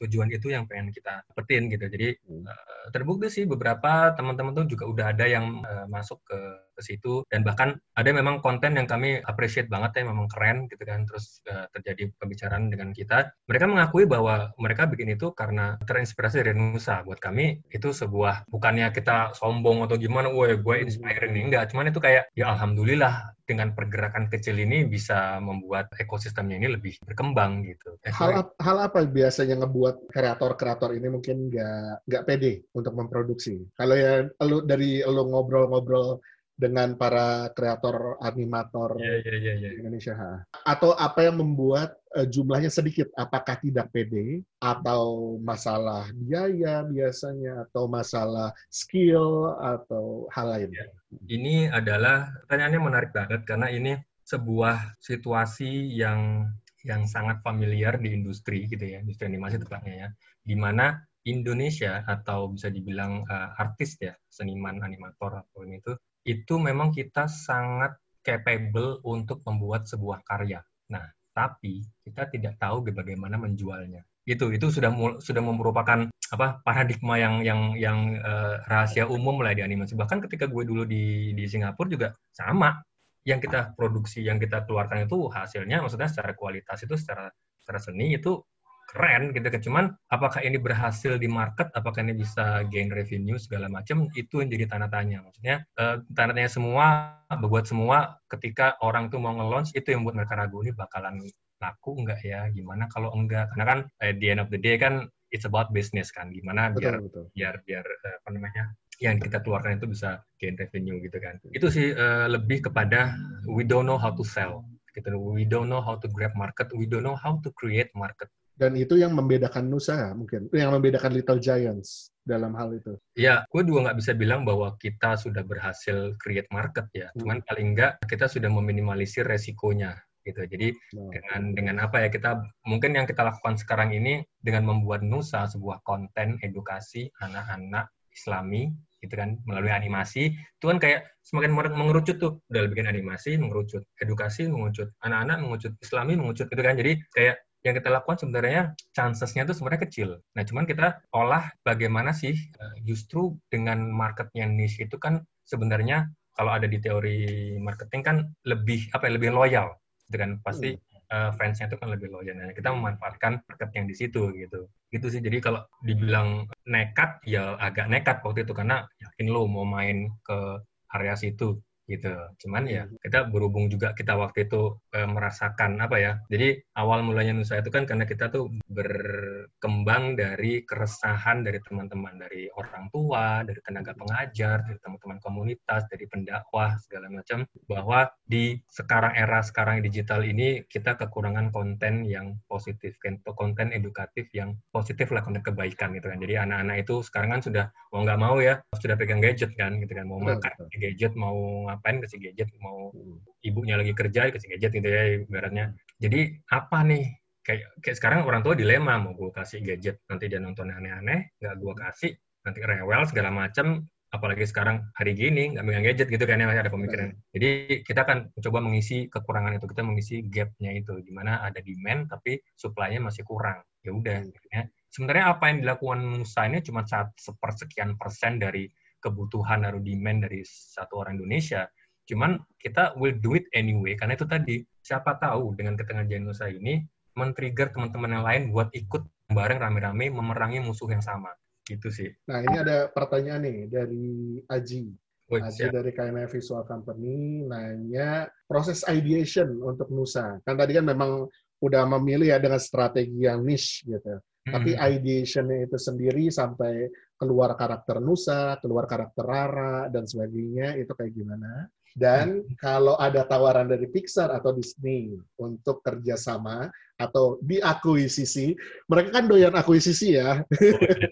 [0.00, 1.84] tujuan itu yang pengen kita dapetin gitu.
[1.92, 2.08] Jadi
[2.48, 7.24] uh, terbukti sih beberapa teman-teman tuh juga udah ada yang uh, masuk ke ke situ
[7.32, 11.40] dan bahkan ada memang konten yang kami appreciate banget ya memang keren gitu kan terus
[11.48, 17.02] uh, terjadi pembicaraan dengan kita mereka mengakui bahwa mereka bikin itu karena terinspirasi dari Nusa.
[17.06, 20.86] Buat kami itu sebuah bukannya kita sombong atau gimana, wah gue hmm.
[20.86, 21.64] inspiring nih enggak.
[21.72, 27.62] Cuman itu kayak ya alhamdulillah dengan pergerakan kecil ini bisa membuat ekosistemnya ini lebih berkembang
[27.62, 27.94] gitu.
[28.10, 33.62] Hal, hal apa biasanya ngebuat kreator-kreator ini mungkin nggak nggak pede untuk memproduksi?
[33.78, 36.18] Kalau ya lu dari lu ngobrol-ngobrol
[36.56, 39.72] dengan para kreator animator yeah, yeah, yeah, yeah.
[39.76, 40.16] Indonesia.
[40.64, 43.12] Atau apa yang membuat uh, jumlahnya sedikit?
[43.12, 50.72] Apakah tidak pede atau masalah biaya biasanya atau masalah skill atau hal lain?
[50.72, 50.90] Yeah.
[51.28, 56.50] Ini adalah pertanyaannya menarik banget karena ini sebuah situasi yang
[56.86, 60.08] yang sangat familiar di industri gitu ya, industri animasi tepatnya ya,
[60.46, 65.92] di mana Indonesia atau bisa dibilang uh, artis ya, seniman animator atau ini itu
[66.26, 67.94] itu memang kita sangat
[68.26, 70.58] capable untuk membuat sebuah karya.
[70.90, 74.02] Nah, tapi kita tidak tahu bagaimana menjualnya.
[74.26, 74.90] Itu itu sudah
[75.22, 79.94] sudah merupakan apa paradigma yang yang yang uh, rahasia umum lah di animasi.
[79.94, 82.82] Bahkan ketika gue dulu di di Singapura juga sama.
[83.26, 87.26] Yang kita produksi, yang kita keluarkan itu hasilnya maksudnya secara kualitas itu secara
[87.58, 88.38] secara seni itu
[88.86, 89.60] keren gitu kan.
[89.60, 94.06] Cuman apakah ini berhasil di market, apakah ini bisa gain revenue segala macam?
[94.14, 95.26] Itu yang jadi tanda tanya.
[95.26, 96.86] Maksudnya uh, tanda tanya semua
[97.28, 101.18] berbuat semua ketika orang tuh mau nge-launch itu yang buat mereka ragu ini bakalan
[101.58, 102.46] laku enggak ya?
[102.54, 103.50] Gimana kalau enggak?
[103.52, 106.30] Karena kan at the end of the day kan it's about business kan.
[106.30, 107.24] Gimana betul, biar betul.
[107.34, 108.64] biar biar uh, apa namanya
[108.96, 111.36] yang kita keluarkan itu bisa gain revenue gitu kan.
[111.52, 113.12] Itu sih uh, lebih kepada
[113.50, 114.64] we don't know how to sell
[114.96, 115.12] gitu.
[115.20, 116.72] We don't know how to grab market.
[116.72, 121.12] We don't know how to create market dan itu yang membedakan Nusa mungkin, yang membedakan
[121.12, 122.96] Little Giants dalam hal itu.
[123.12, 127.12] Ya, gue juga nggak bisa bilang bahwa kita sudah berhasil create market ya.
[127.12, 127.20] Hmm.
[127.22, 130.42] Cuman paling nggak kita sudah meminimalisir resikonya gitu.
[130.42, 131.12] Jadi nah.
[131.12, 135.84] dengan dengan apa ya kita mungkin yang kita lakukan sekarang ini dengan membuat Nusa sebuah
[135.86, 138.72] konten edukasi anak-anak Islami
[139.04, 144.48] gitu kan melalui animasi itu kan kayak semakin mengerucut tuh udah bikin animasi mengerucut edukasi
[144.48, 149.54] mengerucut anak-anak mengerucut Islami mengerucut gitu kan jadi kayak yang kita lakukan sebenarnya chancesnya itu
[149.56, 150.08] sebenarnya kecil.
[150.36, 156.52] Nah, cuman kita olah bagaimana sih eh, justru dengan marketnya niche itu kan sebenarnya kalau
[156.52, 159.72] ada di teori marketing kan lebih apa ya lebih loyal,
[160.06, 161.10] dengan pasti hmm.
[161.10, 162.36] uh, fansnya itu kan lebih loyal.
[162.36, 164.68] Nah, kita memanfaatkan market yang di situ gitu.
[164.92, 165.24] Gitu sih.
[165.24, 170.60] Jadi kalau dibilang nekat ya agak nekat waktu itu karena yakin lo mau main ke
[170.94, 172.12] area situ gitu.
[172.42, 172.98] Cuman ya hmm.
[173.00, 176.12] kita berhubung juga kita waktu itu e, merasakan apa ya.
[176.28, 182.50] Jadi awal mulanya Nusa itu kan karena kita tuh berkembang dari keresahan dari teman-teman, dari
[182.52, 189.14] orang tua, dari tenaga pengajar, dari teman-teman komunitas, dari pendakwah segala macam bahwa di sekarang
[189.14, 192.98] era sekarang digital ini kita kekurangan konten yang positif,
[193.38, 196.18] konten edukatif yang positif lah konten kebaikan gitu kan.
[196.18, 199.96] Jadi anak-anak itu sekarang kan sudah mau nggak mau ya sudah pegang gadget kan gitu
[199.96, 203.44] kan mau makan gadget mau ngapain kasih gadget mau hmm.
[203.44, 207.04] ibunya lagi kerja kasih gadget gitu ya ibaratnya jadi apa nih
[207.44, 211.54] kayak kayak sekarang orang tua dilema mau gue kasih gadget nanti dia nonton aneh-aneh nggak
[211.60, 212.12] gue kasih
[212.42, 216.62] nanti rewel segala macam apalagi sekarang hari gini nggak megang gadget gitu kan ya masih
[216.62, 217.12] ada pemikiran.
[217.34, 217.50] Jadi
[217.84, 222.38] kita akan mencoba mengisi kekurangan itu, kita mengisi gapnya itu, di mana ada demand tapi
[222.56, 223.60] supply-nya masih kurang.
[223.82, 224.50] Ya udah, hmm.
[224.54, 224.62] ya.
[224.88, 226.86] Sebenarnya apa yang dilakukan Nusa ini cuma
[227.18, 228.64] sepersekian persen dari
[229.06, 231.70] kebutuhan atau demand dari satu orang Indonesia.
[232.10, 236.82] Cuman kita will do it anyway karena itu tadi siapa tahu dengan ketengahan Nusa ini
[237.14, 241.30] men-trigger teman-teman yang lain buat ikut bareng rame-rame memerangi musuh yang sama
[241.66, 242.10] Gitu sih.
[242.30, 244.86] Nah, ini ada pertanyaan nih dari Aji.
[245.34, 250.38] Oh, Aji dari KNF Visual Company nanya proses ideation untuk Nusa.
[250.46, 251.26] Kan tadi kan memang
[251.58, 254.22] udah memilih ya dengan strategi yang niche gitu.
[254.46, 254.52] Hmm.
[254.54, 256.86] Tapi ideationnya itu sendiri sampai
[257.16, 261.68] keluar karakter Nusa, keluar karakter Rara, dan sebagainya, itu kayak gimana?
[261.96, 266.68] Dan kalau ada tawaran dari Pixar atau Disney untuk kerjasama
[267.00, 268.52] atau diakuisisi,
[268.84, 270.44] mereka kan doyan akuisisi ya.
[270.44, 271.08] Oh, iya.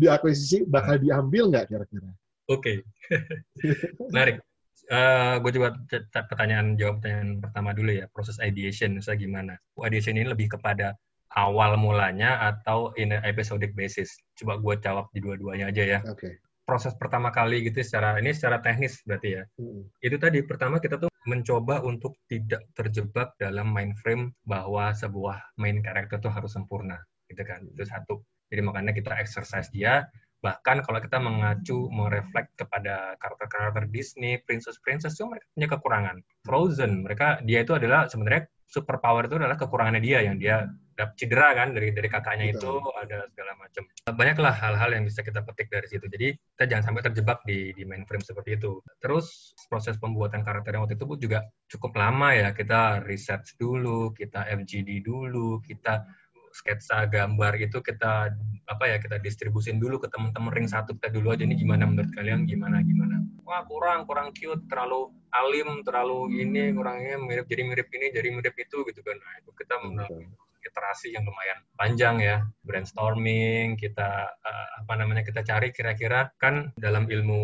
[0.00, 2.08] diakuisisi bakal diambil nggak kira-kira?
[2.48, 3.20] Oke, okay.
[4.16, 4.40] menarik.
[4.90, 5.78] Uh, gue coba
[6.26, 10.98] pertanyaan jawab pertanyaan pertama dulu ya proses ideation saya gimana ideation ini lebih kepada
[11.36, 16.94] awal mulanya atau in episodic basis coba gue jawab di dua-duanya aja ya okay proses
[16.94, 19.42] pertama kali gitu secara ini secara teknis berarti ya.
[19.58, 19.84] Hmm.
[19.98, 26.18] Itu tadi pertama kita tuh mencoba untuk tidak terjebak dalam mainframe bahwa sebuah main karakter
[26.22, 26.98] tuh harus sempurna
[27.30, 27.66] gitu kan.
[27.66, 28.22] Itu satu.
[28.48, 30.06] Jadi makanya kita exercise dia
[30.42, 36.16] bahkan kalau kita mengacu mereflek kepada karakter-karakter Disney, princess-princess itu mereka punya kekurangan.
[36.42, 40.64] Frozen, mereka dia itu adalah sebenarnya super power itu adalah kekurangannya dia yang dia
[40.96, 42.80] dapat cedera kan dari dari kakaknya Betul.
[42.80, 43.82] itu ada segala macam.
[44.16, 46.08] Banyaklah hal-hal yang bisa kita petik dari situ.
[46.08, 48.80] Jadi kita jangan sampai terjebak di di mainframe seperti itu.
[49.00, 52.48] Terus proses pembuatan karakter yang waktu itu pun juga cukup lama ya.
[52.56, 56.08] Kita research dulu kita FGD dulu kita
[56.52, 58.32] sketsa gambar itu kita
[58.70, 62.12] apa ya kita distribusin dulu ke teman-teman ring satu kita dulu aja ini gimana menurut
[62.14, 62.46] kalian?
[62.46, 63.20] Gimana gimana?
[63.42, 68.54] Wah kurang kurang cute terlalu alim terlalu ini kurangnya mirip jadi mirip ini jadi mirip
[68.54, 69.16] itu gitu kan.
[69.18, 70.28] Nah itu kita melalui
[70.62, 72.36] iterasi yang lumayan panjang ya.
[72.62, 77.42] Brainstorming kita uh, apa namanya kita cari kira-kira kan dalam ilmu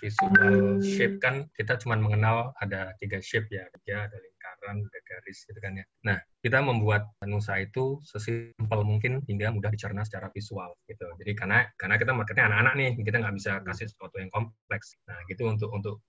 [0.00, 4.35] visual shape kan kita cuma mengenal ada tiga shape ya ada lingkaran
[4.66, 10.02] ada garis gitu kan ya nah kita membuat Nusa itu sesimpel mungkin hingga mudah dicerna
[10.02, 14.16] secara visual gitu jadi karena karena kita marketnya anak-anak nih kita nggak bisa kasih sesuatu
[14.18, 16.02] yang kompleks nah gitu untuk untuk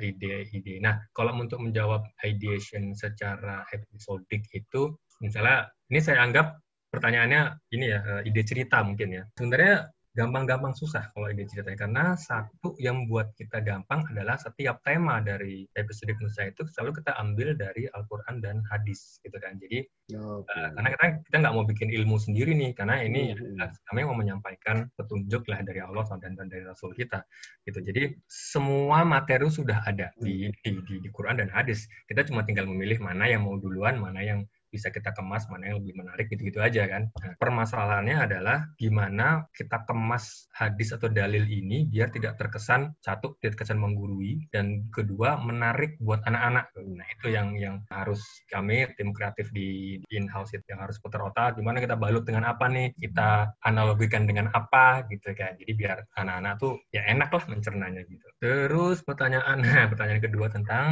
[0.00, 0.76] ide-ide.
[0.82, 4.92] Nah, kalau untuk menjawab ideation secara episodik itu
[5.24, 6.60] misalnya ini saya anggap
[6.92, 9.24] pertanyaannya ini ya eh, ide cerita mungkin ya.
[9.36, 11.78] Sebenarnya gampang-gampang susah kalau ide ceritanya.
[11.84, 17.12] Karena satu yang buat kita gampang adalah setiap tema dari episode Nusa itu selalu kita
[17.20, 19.60] ambil dari Al-Quran dan hadis gitu kan.
[19.60, 19.84] Jadi
[20.16, 20.56] okay.
[20.56, 23.68] uh, karena kita kita nggak mau bikin ilmu sendiri nih karena ini mm -hmm.
[23.92, 27.20] kami mau menyampaikan petunjuk lah dari Allah dan, dan dari Rasul kita
[27.68, 27.84] gitu.
[27.84, 31.84] Jadi semua materi sudah ada di, di, di, di Quran dan hadis.
[32.08, 35.80] Kita cuma tinggal memilih mana yang mau duluan mana yang bisa kita kemas mana yang
[35.80, 37.08] lebih menarik gitu-gitu aja kan.
[37.16, 43.56] Nah, permasalahannya adalah gimana kita kemas hadis atau dalil ini biar tidak terkesan satu tidak
[43.56, 46.76] terkesan menggurui dan kedua menarik buat anak-anak.
[46.76, 48.20] Nah itu yang yang harus
[48.52, 52.44] kami tim kreatif di, di in-house itu yang harus putar otak gimana kita balut dengan
[52.52, 55.56] apa nih kita analogikan dengan apa gitu kan.
[55.56, 58.26] Jadi biar anak-anak tuh ya enak lah mencernanya gitu.
[58.42, 60.86] Terus pertanyaan pertanyaan kedua tentang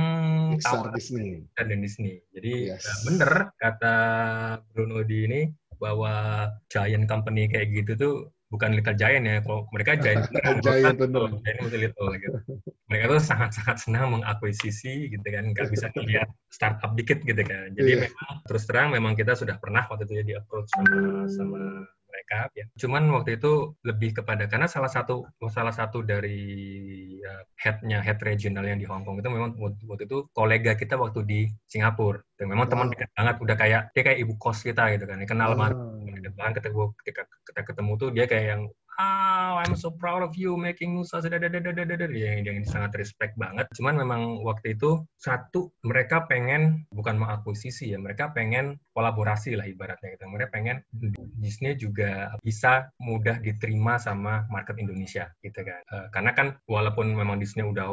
[0.57, 2.23] Pixar Disney dan Disney.
[2.33, 2.81] Jadi yes.
[2.81, 3.74] ya bener kata
[4.73, 5.41] Bruno di ini
[5.79, 8.15] bahwa giant company kayak gitu tuh
[8.55, 9.43] bukan little giant ya.
[9.43, 10.31] Kalau mereka giant
[10.63, 10.99] giant
[11.75, 12.39] little gitu.
[12.87, 15.51] Mereka tuh sangat-sangat senang mengakuisisi gitu kan.
[15.51, 17.75] Nggak bisa lihat startup dikit gitu kan.
[17.75, 18.03] Jadi yeah.
[18.07, 21.63] memang terus terang memang kita sudah pernah waktu itu ya di approach sama sama
[22.25, 22.65] mereka ya.
[22.81, 26.41] Cuman waktu itu lebih kepada karena salah satu salah satu dari
[27.21, 31.21] uh, headnya head regional yang di Hong Kong itu memang waktu itu kolega kita waktu
[31.25, 32.21] di Singapura.
[32.35, 32.73] Dan memang wow.
[32.73, 35.21] teman dekat banget udah kayak dia kayak ibu kos kita gitu kan.
[35.29, 35.77] Kenal banget.
[35.77, 36.33] Oh.
[36.35, 36.65] banget
[37.05, 38.63] ketika kita ketemu tuh dia kayak yang
[38.99, 41.23] ah I'm so proud of you making Nusa.
[41.25, 43.67] Yang yang sangat respect banget.
[43.75, 50.15] Cuman memang waktu itu satu mereka pengen bukan mengakuisisi ya mereka pengen kolaborasi lah ibaratnya
[50.15, 50.29] gitu.
[50.29, 50.77] Mereka pengen
[51.41, 55.83] Disney juga bisa mudah diterima sama market Indonesia gitu kan.
[55.91, 57.89] Uh, karena kan walaupun memang Disney udah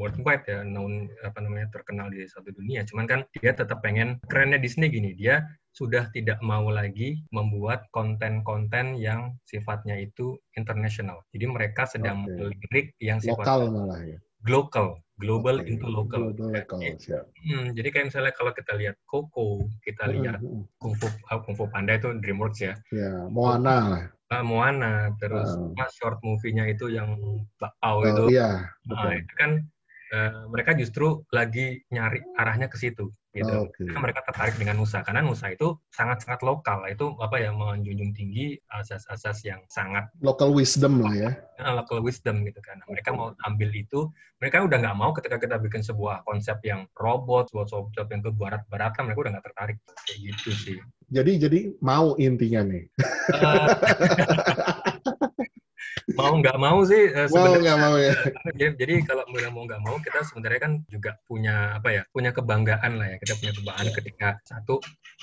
[0.00, 4.60] worldwide ya known apa namanya terkenal di satu dunia cuman kan dia tetap pengen kerennya
[4.60, 5.16] Disney gini.
[5.16, 5.40] Dia
[5.74, 11.18] sudah tidak mau lagi membuat konten-konten yang sifatnya itu internasional.
[11.34, 12.54] Jadi mereka sedang okay.
[12.54, 14.18] melirik yang sifatnya lokal malah ya.
[14.46, 14.86] global,
[15.18, 15.74] global okay.
[15.74, 16.30] into local.
[16.30, 20.62] Global local, jadi, hmm, jadi kayak misalnya kalau kita lihat Coco, kita lihat mm -hmm.
[20.78, 22.74] Kung Fu Kung Fu Panda itu DreamWorks ya.
[22.94, 24.04] Ya, Moana lah.
[24.30, 25.90] Uh, Moana, terus uh.
[25.90, 27.18] short movie-nya itu yang
[27.58, 28.24] Bakpao oh, itu.
[28.38, 29.58] Iya, nah, itu kan
[30.14, 33.50] uh, mereka justru lagi nyari arahnya ke situ gitu.
[33.50, 33.84] Oh, okay.
[33.90, 36.86] Karena mereka tertarik dengan Nusa karena Nusa itu sangat-sangat lokal.
[36.86, 41.30] Itu apa ya menjunjung tinggi asas-asas yang sangat local wisdom lah ya.
[41.74, 42.78] local wisdom gitu kan.
[42.86, 47.50] Mereka mau ambil itu, mereka udah nggak mau ketika kita bikin sebuah konsep yang robot,
[47.50, 50.78] sebuah software yang ke barat-baratan, mereka udah nggak tertarik kayak gitu sih.
[51.14, 52.84] Jadi jadi mau intinya nih.
[53.30, 53.68] Uh,
[56.18, 58.12] mau nggak mau sih uh, mau nggak mau ya.
[58.76, 63.00] jadi, kalau mau mau nggak mau kita sebenarnya kan juga punya apa ya punya kebanggaan
[63.00, 63.96] lah ya kita punya kebanggaan yeah.
[63.96, 64.74] ketika satu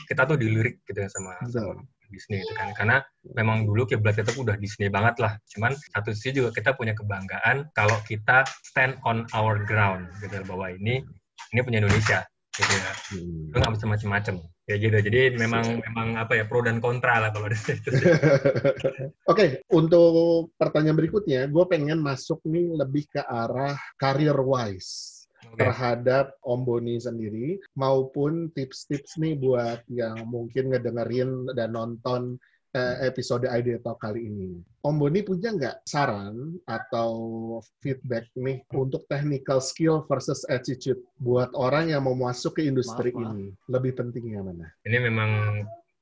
[0.10, 2.76] kita tuh dilirik gitu ya sama, sama Disney itu kan.
[2.76, 3.00] Karena
[3.34, 5.40] memang dulu kiblat kita udah Disney banget lah.
[5.56, 10.70] Cuman satu sisi juga kita punya kebanggaan kalau kita stand on our ground gitu bahwa
[10.70, 11.02] ini
[11.56, 12.92] ini punya Indonesia gitu ya.
[13.16, 13.56] Hmm.
[13.56, 14.36] nggak bisa macam-macam
[14.72, 14.98] ya gitu.
[14.98, 17.68] Jadi memang memang apa ya pro dan kontra lah kalau oke
[19.28, 25.66] okay, untuk pertanyaan berikutnya gue pengen masuk nih lebih ke arah career wise okay.
[25.68, 32.38] terhadap Om Boni sendiri maupun tips-tips nih buat yang mungkin ngedengerin dan nonton
[33.04, 34.60] episode Idea Talk kali ini.
[34.82, 37.12] Om Boni punya nggak saran atau
[37.84, 43.36] feedback nih untuk technical skill versus attitude buat orang yang mau masuk ke industri maaf,
[43.36, 43.52] ini?
[43.68, 44.68] Lebih pentingnya mana?
[44.88, 45.32] Ini memang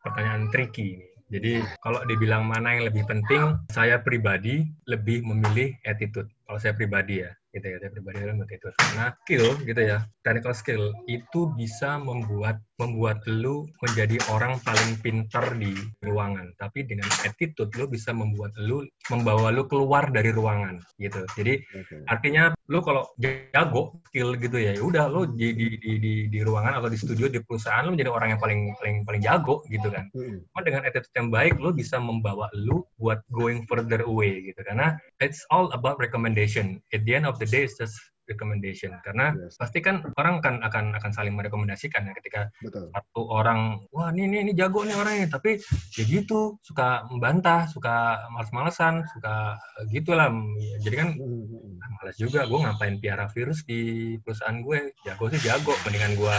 [0.06, 6.26] pertanyaan tricky Jadi kalau dibilang mana yang lebih penting, saya pribadi lebih memilih attitude.
[6.50, 10.54] Kalau saya pribadi ya gitu ya saya pribadi dalam itu karena skill gitu ya technical
[10.54, 16.56] skill itu bisa membuat membuat lu menjadi orang paling pintar di ruangan.
[16.56, 21.28] Tapi dengan attitude lu bisa membuat lu membawa lu keluar dari ruangan gitu.
[21.36, 22.02] Jadi okay.
[22.08, 26.40] artinya lu kalau jago skill gitu ya, ya udah lu di, di di di di
[26.40, 29.92] ruangan atau di studio di perusahaan lu menjadi orang yang paling paling paling jago gitu
[29.92, 30.08] kan.
[30.16, 30.42] Hmm.
[30.50, 34.62] cuma dengan attitude yang baik lu bisa membawa lu buat going further away gitu.
[34.64, 36.80] Karena it's all about recommendation.
[36.96, 38.00] At the end of the day is just
[38.30, 39.58] recommendation karena yes.
[39.58, 42.94] pasti kan orang akan akan akan saling merekomendasikan ya ketika Betul.
[42.94, 45.58] satu orang wah ini ini ini jago nih orangnya tapi
[45.98, 49.58] ya gitu suka membantah suka males-malesan suka
[49.90, 50.30] gitulah
[50.62, 51.82] ya, jadi kan mm-hmm.
[51.82, 56.36] ah, malas juga gue ngapain piara virus di perusahaan gue jago sih jago mendingan gue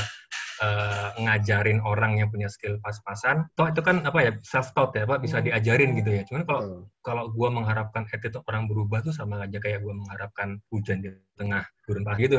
[0.61, 3.49] uh, ngajarin orang yang punya skill pas-pasan.
[3.57, 5.51] Toh itu kan apa ya self taught ya, Pak, bisa hmm.
[5.51, 6.23] diajarin gitu ya.
[6.29, 6.83] Cuman kalau hmm.
[7.01, 11.65] Kalau gua mengharapkan attitude orang berubah tuh sama aja kayak gua mengharapkan hujan di tengah
[11.89, 12.39] gurun pagi gitu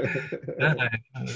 [0.60, 0.76] nah,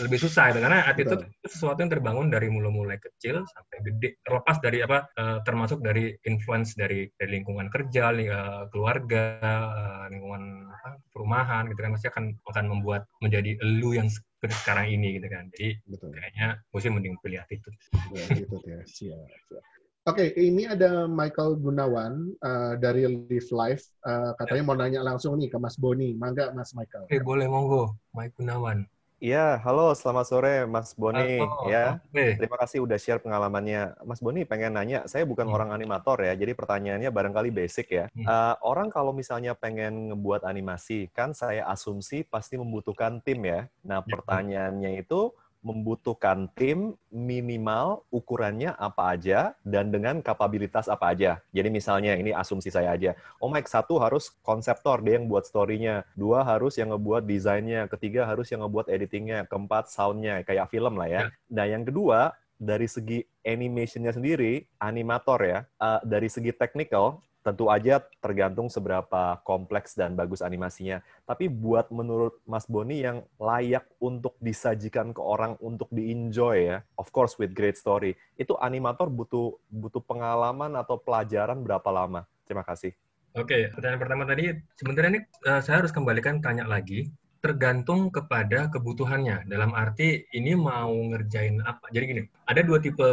[0.04, 4.08] lebih susah itu karena attitude itu sesuatu yang terbangun dari mulai-mulai kecil sampai gede.
[4.22, 9.24] Terlepas dari apa uh, termasuk dari influence dari, dari lingkungan kerja, uh, keluarga,
[9.72, 12.24] uh, lingkungan apa, perumahan gitu kan pasti akan
[12.54, 14.08] akan membuat menjadi elu yang
[14.44, 15.50] sekarang ini gitu kan.
[15.56, 16.14] Jadi Betul.
[16.14, 17.78] kayaknya gue sih mending pilih attitude.
[18.14, 18.80] Ya, attitude ya.
[18.86, 19.64] Siap, siap.
[20.08, 23.92] Oke, okay, ini ada Michael Gunawan uh, dari Live Life.
[24.00, 24.68] Uh, katanya ya.
[24.72, 26.16] mau nanya langsung nih ke Mas Boni.
[26.16, 27.04] Mangga, Mas Michael.
[27.04, 27.92] Oke, okay, boleh monggo.
[28.16, 28.88] Mike Gunawan.
[29.20, 31.44] Iya, halo, selamat sore Mas Boni.
[31.44, 32.40] Halo, ya, okay.
[32.40, 34.00] terima kasih udah share pengalamannya.
[34.08, 35.56] Mas Boni pengen nanya, saya bukan hmm.
[35.60, 38.08] orang animator ya, jadi pertanyaannya barangkali basic ya.
[38.16, 38.24] Hmm.
[38.24, 43.68] Uh, orang kalau misalnya pengen ngebuat animasi, kan saya asumsi pasti membutuhkan tim ya.
[43.84, 44.08] Nah, ya.
[44.08, 51.42] pertanyaannya itu membutuhkan tim minimal ukurannya apa aja dan dengan kapabilitas apa aja.
[51.50, 53.18] Jadi misalnya ini asumsi saya aja.
[53.42, 56.06] Oh Mike, satu harus konseptor, dia yang buat story-nya.
[56.14, 57.90] Dua harus yang ngebuat desainnya.
[57.90, 59.44] Ketiga harus yang ngebuat editingnya.
[59.50, 61.20] Keempat sound-nya, kayak film lah ya.
[61.26, 61.34] ya.
[61.50, 68.04] Nah yang kedua, dari segi animation-nya sendiri, animator ya, uh, dari segi technical, tentu aja
[68.20, 71.00] tergantung seberapa kompleks dan bagus animasinya.
[71.24, 77.08] Tapi buat menurut Mas Boni yang layak untuk disajikan ke orang untuk di-enjoy ya, of
[77.08, 82.28] course with great story, itu animator butuh butuh pengalaman atau pelajaran berapa lama?
[82.44, 82.92] Terima kasih.
[83.36, 89.46] Oke, pertanyaan pertama tadi sebenarnya ini uh, saya harus kembalikan tanya lagi tergantung kepada kebutuhannya.
[89.46, 91.86] Dalam arti ini mau ngerjain apa.
[91.94, 93.06] Jadi gini, ada dua tipe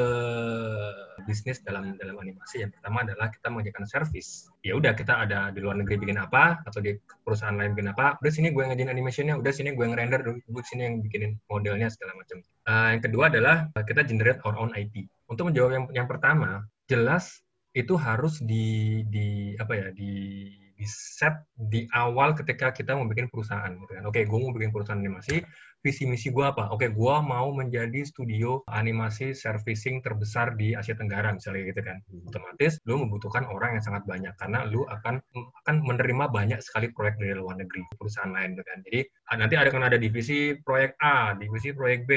[1.25, 2.63] bisnis dalam dalam animasi.
[2.63, 4.47] Yang pertama adalah kita mengerjakan service.
[4.61, 6.95] Ya udah kita ada di luar negeri bikin apa atau di
[7.25, 8.15] perusahaan lain bikin apa.
[8.21, 12.15] Udah sini gue ngajin animationnya, udah sini gue ngerender, udah sini yang bikinin modelnya segala
[12.15, 12.37] macam.
[12.69, 15.09] Uh, yang kedua adalah kita generate our own IP.
[15.27, 17.41] Untuk menjawab yang yang pertama, jelas
[17.75, 23.31] itu harus di di apa ya di di set di awal ketika kita mau bikin
[23.31, 24.03] perusahaan gitu kan.
[24.07, 25.39] Oke, gue mau bikin perusahaan animasi,
[25.85, 26.73] visi misi gue apa?
[26.73, 32.01] Oke, gue mau menjadi studio animasi servicing terbesar di Asia Tenggara misalnya gitu kan.
[32.09, 32.25] Hmm.
[32.33, 35.21] Otomatis lu membutuhkan orang yang sangat banyak karena lu akan
[35.61, 38.77] akan menerima banyak sekali proyek dari luar negeri perusahaan lain gitu kan.
[38.89, 38.99] Jadi
[39.37, 42.11] nanti ada kan ada divisi proyek A, divisi proyek B,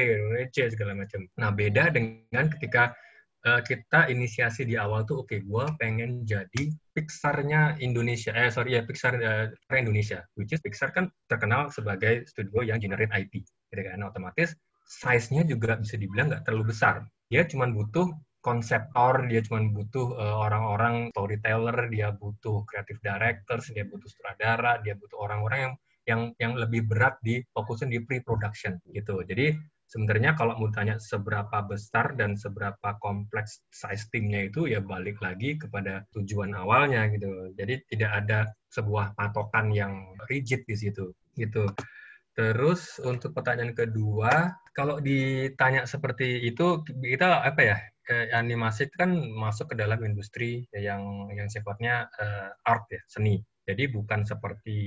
[0.49, 1.29] C segala macam.
[1.37, 2.97] Nah beda dengan ketika
[3.45, 8.75] uh, kita inisiasi di awal tuh oke okay, gue pengen jadi Pixar-nya Indonesia eh sorry
[8.75, 9.47] ya Pixar uh,
[9.77, 14.57] Indonesia which is Pixar kan terkenal sebagai studio yang generate IP gitu kan otomatis
[14.89, 18.09] size-nya juga bisa dibilang nggak terlalu besar dia cuma butuh
[18.41, 24.95] konseptor, dia cuma butuh eh, orang-orang storyteller, dia butuh creative directors, dia butuh sutradara, dia
[24.97, 25.75] butuh orang-orang yang
[26.09, 29.21] yang yang lebih berat di fokusin di pre-production gitu.
[29.29, 29.53] Jadi
[29.85, 35.61] sebenarnya kalau mau tanya seberapa besar dan seberapa kompleks size timnya itu ya balik lagi
[35.61, 37.53] kepada tujuan awalnya gitu.
[37.61, 38.39] Jadi tidak ada
[38.73, 41.69] sebuah patokan yang rigid di situ gitu.
[42.39, 47.79] Terus untuk pertanyaan kedua, kalau ditanya seperti itu kita apa ya?
[48.09, 53.37] animasi kan masuk ke dalam industri yang yang sifatnya uh, art ya, seni
[53.69, 54.81] jadi bukan seperti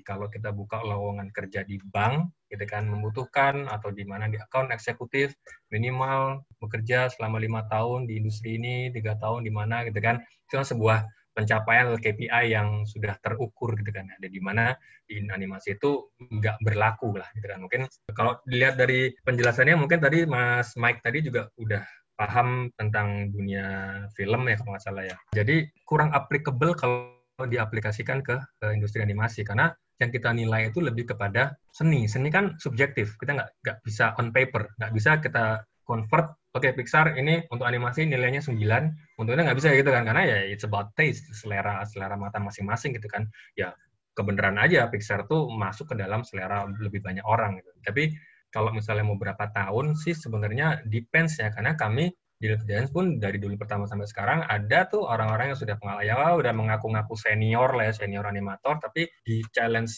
[0.00, 4.72] kalau kita buka lowongan kerja di bank, gitu kan membutuhkan atau di mana di account
[4.72, 5.36] eksekutif
[5.68, 10.24] minimal bekerja selama lima tahun di industri ini, tiga tahun di mana, gitu kan.
[10.48, 10.98] Itu kan sebuah
[11.34, 14.72] pencapaian KPI yang sudah terukur gitu kan ada di mana
[15.04, 17.58] di animasi itu nggak berlaku lah gitu kan.
[17.60, 21.82] Mungkin kalau dilihat dari penjelasannya mungkin tadi Mas Mike tadi juga udah
[22.14, 23.66] paham tentang dunia
[24.14, 25.16] film ya kalau nggak salah ya.
[25.34, 27.10] Jadi kurang applicable kalau
[27.42, 29.42] diaplikasikan ke, ke industri animasi.
[29.42, 32.06] Karena yang kita nilai itu lebih kepada seni.
[32.06, 36.34] Seni kan subjektif, kita nggak nggak bisa on paper, nggak bisa kita convert.
[36.54, 40.38] Oke, okay, Pixar ini untuk animasi nilainya 9, untungnya nggak bisa gitu kan, karena ya
[40.46, 43.26] it's about taste, selera selera mata masing-masing gitu kan.
[43.58, 43.74] Ya
[44.14, 47.74] kebenaran aja Pixar tuh masuk ke dalam selera lebih banyak orang gitu.
[47.82, 48.14] Tapi
[48.54, 53.18] kalau misalnya mau berapa tahun sih sebenarnya depends ya, karena kami di Little Giants pun
[53.18, 57.74] dari dulu pertama sampai sekarang ada tuh orang-orang yang sudah pengalaman ya udah mengaku-ngaku senior
[57.74, 59.90] lah ya senior animator tapi di challenge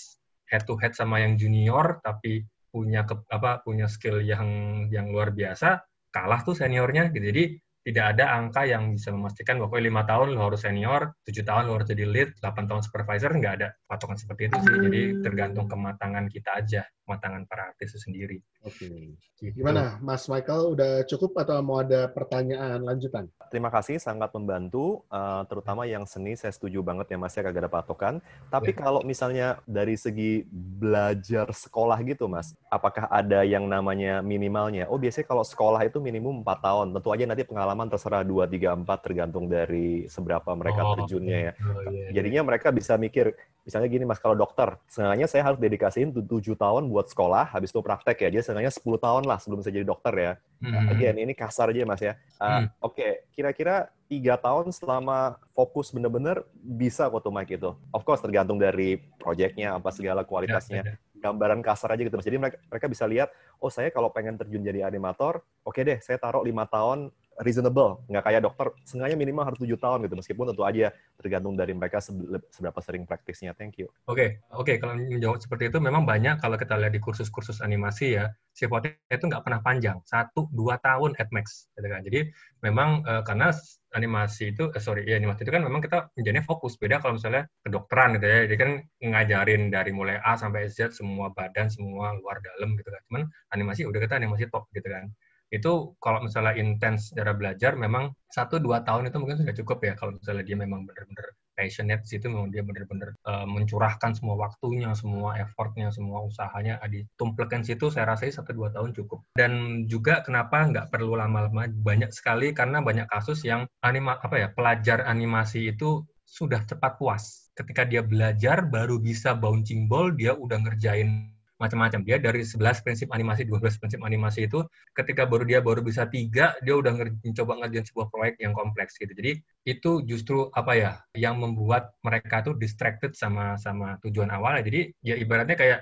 [0.48, 4.46] head to head sama yang junior tapi punya ke, apa punya skill yang
[4.92, 5.80] yang luar biasa
[6.16, 7.28] kalah tuh seniornya gitu.
[7.28, 7.44] Jadi
[7.86, 11.78] tidak ada angka yang bisa memastikan bahwa lima tahun lo harus senior, tujuh tahun lo
[11.78, 14.74] harus jadi lead, delapan tahun supervisor, nggak ada patokan seperti itu sih.
[14.80, 18.38] Jadi tergantung kematangan kita aja, kematangan para artis itu sendiri.
[18.66, 18.82] Oke.
[18.82, 18.98] Okay.
[19.38, 19.62] Gitu.
[19.62, 20.74] Gimana, Mas Michael?
[20.74, 23.30] Udah cukup atau mau ada pertanyaan lanjutan?
[23.46, 25.06] Terima kasih, sangat membantu.
[25.06, 28.18] Uh, terutama yang seni, saya setuju banget ya Mas ya, kagak ada patokan.
[28.50, 28.80] Tapi yeah.
[28.82, 34.90] kalau misalnya dari segi belajar sekolah gitu Mas, apakah ada yang namanya minimalnya?
[34.90, 36.86] Oh biasanya kalau sekolah itu minimum 4 tahun.
[36.98, 41.52] Tentu aja nanti pengalaman terserah 2, 3, 4 tergantung dari seberapa mereka oh, terjunnya ya.
[41.62, 42.18] Oh, yeah, iya.
[42.18, 43.36] Jadinya mereka bisa mikir,
[43.66, 46.22] misalnya gini Mas, kalau dokter, sengaja saya harus dedikasiin 7
[46.54, 48.28] tahun buat sekolah, habis itu praktek ya.
[48.30, 50.32] Jadi sengaja 10 tahun lah sebelum saya jadi dokter ya.
[50.62, 50.86] Hmm.
[50.94, 52.14] Again, ini kasar aja Mas ya.
[52.38, 52.66] Uh, hmm.
[52.78, 53.12] Oke, okay.
[53.34, 57.74] kira-kira tiga tahun selama fokus bener-bener bisa kok tuh Mike itu.
[57.90, 60.86] Of course tergantung dari proyeknya apa segala kualitasnya.
[60.86, 61.26] Ya, ya.
[61.26, 62.24] Gambaran kasar aja gitu Mas.
[62.30, 65.98] Jadi mereka, mereka bisa lihat, oh saya kalau pengen terjun jadi animator, oke okay deh
[65.98, 67.10] saya taruh lima tahun
[67.42, 71.76] reasonable, nggak kayak dokter, sengaja minimal harus tujuh tahun gitu, meskipun tentu aja tergantung dari
[71.76, 73.52] mereka seberapa sering praktisnya.
[73.52, 73.92] Thank you.
[74.08, 74.28] Oke, okay.
[74.56, 74.76] oke, okay.
[74.80, 79.24] kalau menjawab seperti itu memang banyak kalau kita lihat di kursus-kursus animasi ya, sifatnya itu
[79.28, 82.00] nggak pernah panjang, satu dua tahun at max, gitu kan.
[82.00, 82.20] Jadi
[82.64, 83.52] memang uh, karena
[83.92, 86.76] animasi itu, eh, sorry, ya animasi itu kan memang kita menjadinya fokus.
[86.76, 88.70] Beda kalau misalnya kedokteran gitu ya, jadi kan
[89.00, 93.02] ngajarin dari mulai A sampai Z semua badan, semua luar dalam gitu kan.
[93.08, 93.22] Cuman
[93.56, 95.08] animasi udah kita animasi top gitu kan
[95.54, 99.92] itu kalau misalnya intens cara belajar memang satu dua tahun itu mungkin sudah cukup ya
[99.94, 101.26] kalau misalnya dia memang benar-benar
[101.56, 107.88] passionate situ memang dia benar-benar uh, mencurahkan semua waktunya semua effortnya semua usahanya ditumplekan situ
[107.88, 109.24] saya rasa satu dua tahun cukup.
[109.32, 111.64] Dan juga kenapa nggak perlu lama-lama?
[111.72, 117.48] Banyak sekali karena banyak kasus yang anima apa ya pelajar animasi itu sudah cepat puas.
[117.56, 122.00] Ketika dia belajar baru bisa bouncing ball dia udah ngerjain macam-macam.
[122.04, 126.52] Dia dari 11 prinsip animasi, 12 prinsip animasi itu ketika baru dia baru bisa tiga,
[126.62, 126.92] dia udah
[127.24, 129.12] mencoba ngerjain sebuah proyek yang kompleks gitu.
[129.12, 134.62] Jadi itu justru apa ya yang membuat mereka tuh distracted sama sama tujuan awalnya.
[134.64, 135.80] Jadi ya ibaratnya kayak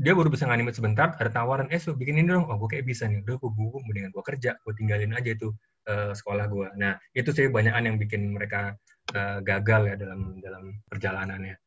[0.00, 2.88] dia, baru bisa nganimate sebentar, ada tawaran, eh so bikin ini dong, oh gue kayak
[2.88, 5.52] bisa nih, udah gue gue mendingan gue kerja, gue tinggalin aja itu
[5.84, 6.68] uh, sekolah gue.
[6.80, 8.72] Nah itu sih banyakan yang bikin mereka
[9.12, 11.63] uh, gagal ya dalam dalam perjalanannya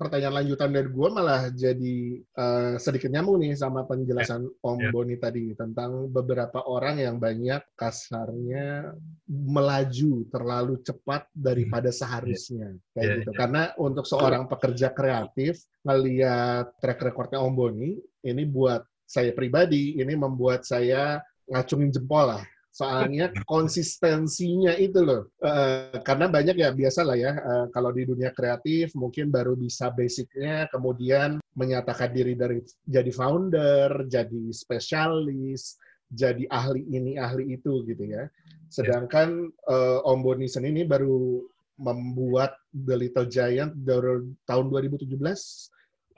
[0.00, 1.98] pertanyaan lanjutan dari gue malah jadi
[2.40, 4.64] uh, sedikit nyambung nih sama penjelasan yeah.
[4.64, 4.92] Om yeah.
[4.96, 8.96] Boni tadi tentang beberapa orang yang banyak kasarnya
[9.28, 11.98] melaju terlalu cepat daripada hmm.
[12.00, 12.92] seharusnya yeah.
[12.96, 13.30] kayak yeah, gitu.
[13.36, 13.38] Yeah.
[13.44, 20.16] Karena untuk seorang pekerja kreatif ngelihat track recordnya Om Boni ini buat saya pribadi ini
[20.16, 27.18] membuat saya ngacungin jempol lah soalnya konsistensinya itu loh uh, karena banyak ya biasa lah
[27.18, 33.10] ya uh, kalau di dunia kreatif mungkin baru bisa basicnya kemudian menyatakan diri dari jadi
[33.10, 35.82] founder jadi spesialis
[36.14, 38.30] jadi ahli ini ahli itu gitu ya
[38.70, 41.42] sedangkan uh, Om Bonisen ini baru
[41.74, 45.10] membuat The Little Giant dari tahun 2017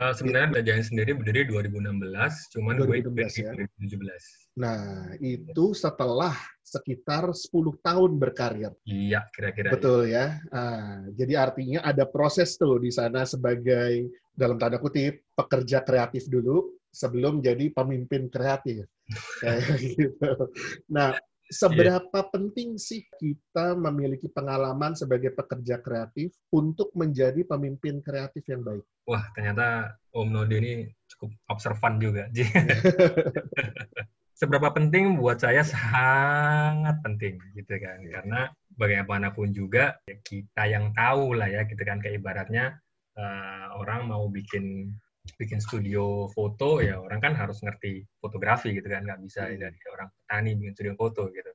[0.01, 2.03] Uh, sebenarnya The Giant sendiri berdiri 2016,
[2.57, 3.53] cuman 2016, gue ya?
[3.87, 4.42] 2017.
[4.53, 8.73] Nah, itu setelah sekitar 10 tahun berkarir.
[8.85, 9.73] Iya, kira-kira.
[9.73, 10.41] Betul ya.
[10.53, 16.77] Nah, jadi artinya ada proses tuh di sana sebagai, dalam tanda kutip, pekerja kreatif dulu
[16.93, 18.85] sebelum jadi pemimpin kreatif.
[19.45, 20.31] Kayak gitu.
[20.93, 21.17] Nah,
[21.53, 22.31] seberapa yeah.
[22.33, 28.85] penting sih kita memiliki pengalaman sebagai pekerja kreatif untuk menjadi pemimpin kreatif yang baik?
[29.09, 30.75] Wah, ternyata Om Nodi ini
[31.09, 32.29] cukup observan juga.
[34.43, 38.03] seberapa penting buat saya sangat penting gitu kan.
[38.03, 42.03] Karena bagaimanapun juga ya kita yang tahu lah ya gitu kan.
[42.03, 42.75] Kayak ibaratnya
[43.15, 44.91] uh, orang mau bikin
[45.39, 49.07] bikin studio foto ya orang kan harus ngerti fotografi gitu kan.
[49.07, 49.63] Nggak bisa hmm.
[49.63, 51.53] dari orang petani bikin studio foto gitu.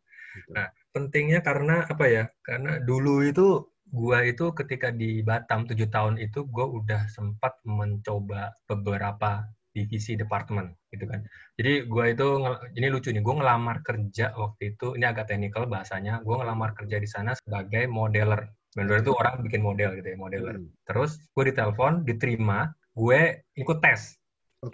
[0.55, 2.23] Nah pentingnya karena apa ya?
[2.39, 8.55] Karena dulu itu gua itu ketika di Batam tujuh tahun itu gua udah sempat mencoba
[8.67, 11.21] beberapa divisi departemen gitu kan.
[11.53, 12.27] Jadi gue itu
[12.73, 16.25] ini lucu nih, gue ngelamar kerja waktu itu ini agak teknikal bahasanya.
[16.25, 18.49] Gue ngelamar kerja di sana sebagai modeler.
[18.73, 20.57] Modeler itu orang bikin model gitu ya, modeler.
[20.57, 20.73] Hmm.
[20.89, 24.17] Terus gue ditelepon, diterima, gue ikut tes.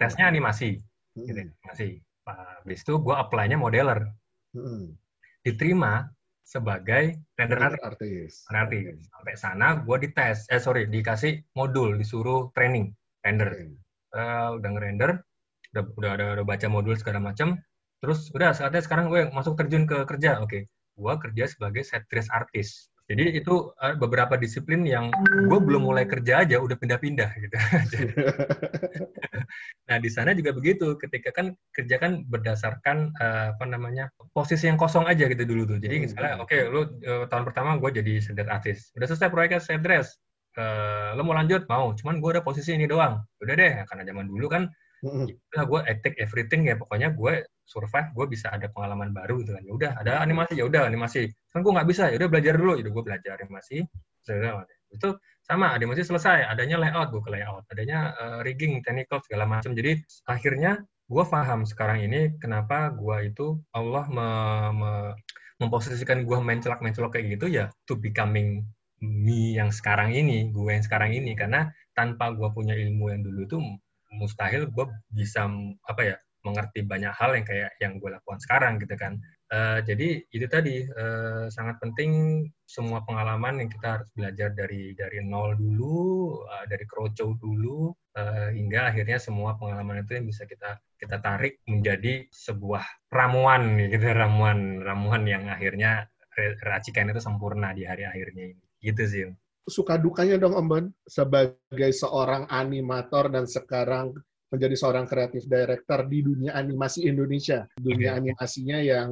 [0.00, 0.80] Tesnya animasi,
[1.20, 1.24] hmm.
[1.28, 1.88] gitu, animasi.
[2.24, 4.08] Habis itu gue apply-nya modeler.
[4.56, 4.96] Hmm.
[5.44, 6.08] Diterima
[6.44, 8.48] sebagai render artist.
[8.48, 8.96] artist.
[9.12, 13.52] Sampai sana gue dites, eh sorry, dikasih modul, disuruh training render.
[13.52, 13.83] Okay
[14.14, 15.10] uh, udah ngerender,
[15.74, 17.58] udah udah ada udah baca modul segala macam.
[18.00, 20.40] Terus udah saatnya sekarang gue masuk terjun ke kerja.
[20.40, 20.62] Oke, okay.
[20.96, 22.94] gue kerja sebagai set dress artist.
[23.04, 25.12] Jadi itu uh, beberapa disiplin yang
[25.44, 27.56] gue belum mulai kerja aja udah pindah-pindah gitu.
[29.88, 30.96] nah di sana juga begitu.
[30.96, 35.78] Ketika kan kerja kan berdasarkan uh, apa namanya posisi yang kosong aja gitu dulu tuh.
[35.84, 38.96] Jadi misalnya oke okay, lu uh, tahun pertama gue jadi set artist.
[38.96, 40.16] Udah selesai proyeknya set dress
[40.58, 41.66] uh, lo mau lanjut?
[41.66, 41.94] Mau.
[41.94, 43.22] Cuman gue ada posisi ini doang.
[43.42, 44.62] Udah deh karena zaman dulu kan
[45.02, 45.64] mm-hmm.
[45.66, 46.74] gue take everything ya.
[46.78, 49.62] Pokoknya gue survive gue bisa ada pengalaman baru gitu kan.
[49.64, 51.30] Ya udah ada animasi ya udah animasi.
[51.50, 52.72] Kan gue nggak bisa ya udah belajar dulu.
[52.78, 53.84] Ya gue belajar animasi
[54.94, 55.08] itu
[55.44, 56.48] sama animasi selesai.
[56.48, 57.64] Adanya layout gue ke layout.
[57.68, 59.76] Adanya uh, rigging technical segala macam.
[59.76, 64.28] Jadi akhirnya gue paham sekarang ini kenapa gue itu Allah me,
[64.72, 64.92] me,
[65.60, 68.64] memposisikan gue main celak main celok kayak gitu ya to becoming
[69.04, 73.40] me yang sekarang ini, gue yang sekarang ini karena tanpa gue punya ilmu yang dulu
[73.44, 73.58] itu
[74.14, 75.46] mustahil gue bisa
[75.90, 79.16] apa ya mengerti banyak hal yang kayak yang gue lakukan sekarang gitu kan.
[79.48, 85.24] Uh, jadi itu tadi uh, sangat penting semua pengalaman yang kita harus belajar dari dari
[85.24, 90.76] nol dulu, uh, dari kroco dulu uh, hingga akhirnya semua pengalaman itu yang bisa kita
[91.00, 96.08] kita tarik menjadi sebuah ramuan gitu ramuan ramuan yang akhirnya
[96.66, 98.63] racikan itu sempurna di hari akhirnya ini.
[98.84, 99.24] Gitu sih.
[99.64, 104.12] Suka dukanya dong Om Bon, sebagai seorang animator dan sekarang
[104.52, 107.64] menjadi seorang kreatif director di dunia animasi Indonesia.
[107.80, 108.20] Dunia okay.
[108.20, 109.10] animasinya yang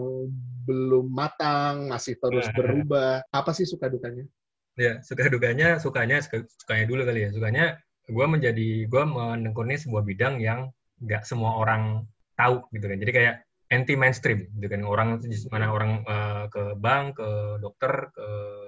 [0.69, 2.55] belum matang, masih terus nah.
[2.55, 3.13] berubah.
[3.33, 4.29] Apa sih suka dukanya?
[4.77, 6.21] Ya, suka dukanya, sukanya,
[6.61, 7.31] sukanya dulu kali ya.
[7.33, 7.65] Sukanya
[8.07, 10.69] gue menjadi, gue menekuni sebuah bidang yang
[11.03, 12.05] nggak semua orang
[12.39, 12.99] tahu gitu kan.
[13.01, 13.35] Jadi kayak
[13.73, 14.85] anti mainstream gitu kan.
[14.85, 15.09] Orang
[15.49, 17.29] mana orang uh, ke bank ke
[17.65, 18.27] dokter ke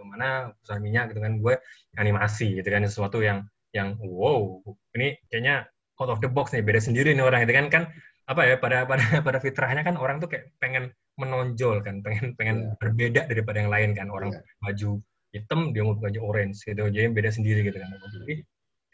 [0.09, 1.32] mana perusahaan minyak gitu kan.
[1.38, 1.55] Gue
[2.00, 3.44] animasi gitu kan sesuatu yang
[3.76, 4.64] yang wow
[4.96, 5.68] ini kayaknya
[6.00, 7.68] out of the box nih beda sendiri nih orang gitu kan.
[7.68, 7.84] Kan
[8.24, 10.90] apa ya pada pada pada fitrahnya kan orang tuh kayak pengen
[11.20, 12.76] menonjol kan pengen pengen yeah.
[12.80, 14.09] berbeda daripada yang lain kan.
[14.09, 14.42] Orang yeah.
[14.64, 15.05] baju
[15.36, 17.92] hitam dia mau baju orange gitu jadi beda sendiri gitu kan.
[17.92, 18.34] Jadi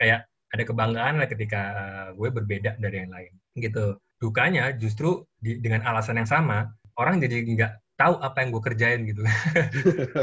[0.03, 5.59] kayak ada kebanggaan lah ketika uh, gue berbeda dari yang lain gitu dukanya justru di,
[5.59, 6.69] dengan alasan yang sama
[7.01, 9.21] orang jadi nggak tahu apa yang gue kerjain gitu.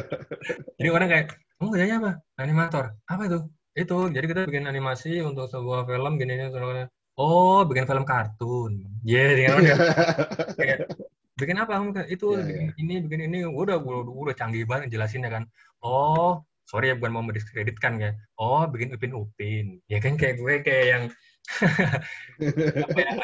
[0.81, 1.25] Jadi orang kayak
[1.61, 2.11] kamu kerjanya apa?
[2.41, 2.85] Animator.
[3.05, 3.39] Apa itu?
[3.77, 6.89] Itu jadi kita bikin animasi untuk sebuah film gini gini
[7.21, 8.81] oh bikin film kartun.
[9.05, 9.65] Yeah, dengan orang
[10.57, 10.89] kayak
[11.37, 11.89] bikin apa kamu?
[12.09, 12.81] Itu yeah, bikin yeah.
[12.81, 13.39] ini bikin ini.
[13.45, 15.43] Udah udah udah canggih banget jelasinnya kan.
[15.85, 18.11] Oh sorry ya bukan mau mendiskreditkan ya
[18.43, 21.03] oh bikin upin upin ya kan kayak gue kayak yang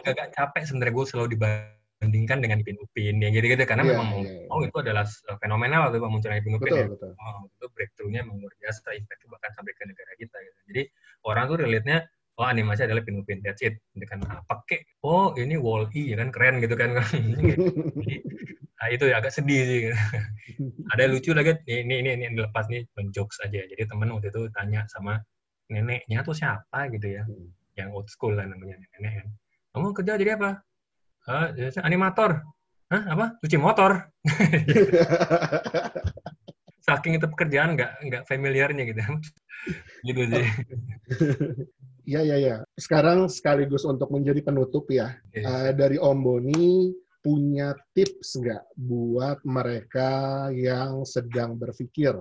[0.04, 4.48] agak-agak capek sebenarnya gue selalu dibandingkan dengan Ipin Upin yang gitu-gitu karena yeah, memang yeah,
[4.48, 4.54] yeah.
[4.54, 5.06] oh itu adalah
[5.44, 6.88] fenomenal waktu munculnya Ipin Upin betul, ya.
[6.88, 7.12] betul.
[7.20, 10.60] Oh, itu breakthrough-nya memang luar biasa impact bahkan sampai ke negara kita gitu.
[10.72, 10.84] Jadi
[11.28, 11.98] orang tuh relate-nya
[12.42, 16.34] oh animasi adalah Pinupin that's it dengan apa kek oh ini wall E ya kan
[16.34, 16.98] keren gitu kan
[18.78, 19.82] nah, itu ya agak sedih sih
[20.94, 24.50] ada lucu lagi ini ini ini, ini lepas nih menjokes aja jadi temen waktu itu
[24.58, 25.22] tanya sama
[25.70, 27.63] neneknya tuh siapa gitu ya hmm.
[27.80, 29.28] Yang old school lah namanya nenek kan.
[29.74, 30.62] Kamu kerja jadi apa?
[31.26, 31.50] Uh,
[31.82, 32.46] animator.
[32.94, 33.26] Hah, apa?
[33.42, 34.06] Cuci motor.
[36.86, 39.02] Saking itu pekerjaan nggak nggak familiarnya gitu.
[40.04, 40.46] Gitu sih.
[42.04, 42.56] Iya, iya, iya.
[42.76, 45.48] Sekarang sekaligus untuk menjadi penutup ya, yes.
[45.48, 46.92] uh, dari Om Boni
[47.24, 52.12] punya tips nggak buat mereka yang sedang berpikir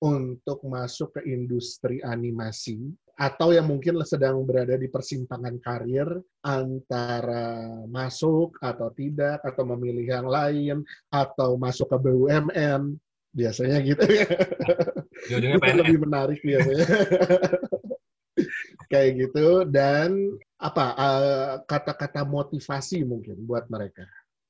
[0.00, 2.88] untuk masuk ke industri animasi
[3.18, 6.06] atau yang mungkin sedang berada di persimpangan karir
[6.46, 12.94] antara masuk atau tidak atau memilih yang lain atau masuk ke BUMN
[13.34, 14.26] biasanya gitu ya.
[15.26, 16.86] Itu lebih menarik biasanya.
[18.88, 20.14] kayak gitu dan
[20.56, 24.06] apa uh, kata-kata motivasi mungkin buat mereka.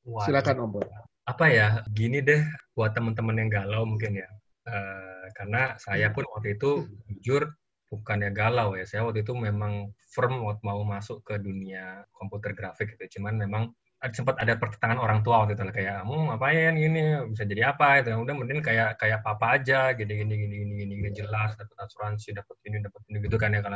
[0.07, 0.29] Waduh.
[0.31, 0.87] Silakan Om Bor.
[1.29, 1.69] Apa ya?
[1.93, 4.29] Gini deh buat teman-teman yang galau mungkin ya.
[4.69, 7.49] Uh, karena saya pun waktu itu jujur
[7.89, 8.85] bukannya galau ya.
[8.85, 13.21] Saya waktu itu memang firm mau masuk ke dunia komputer grafik gitu.
[13.21, 13.73] Cuman memang
[14.15, 17.03] sempat ada pertentangan orang tua waktu itu kayak kamu ngapain gini
[17.35, 20.93] bisa jadi apa itu udah mending kayak kayak papa aja gini gini gini gini gini,
[21.03, 23.75] gini jelas dapat asuransi dapat ini dapat ini gitu kan ya kalau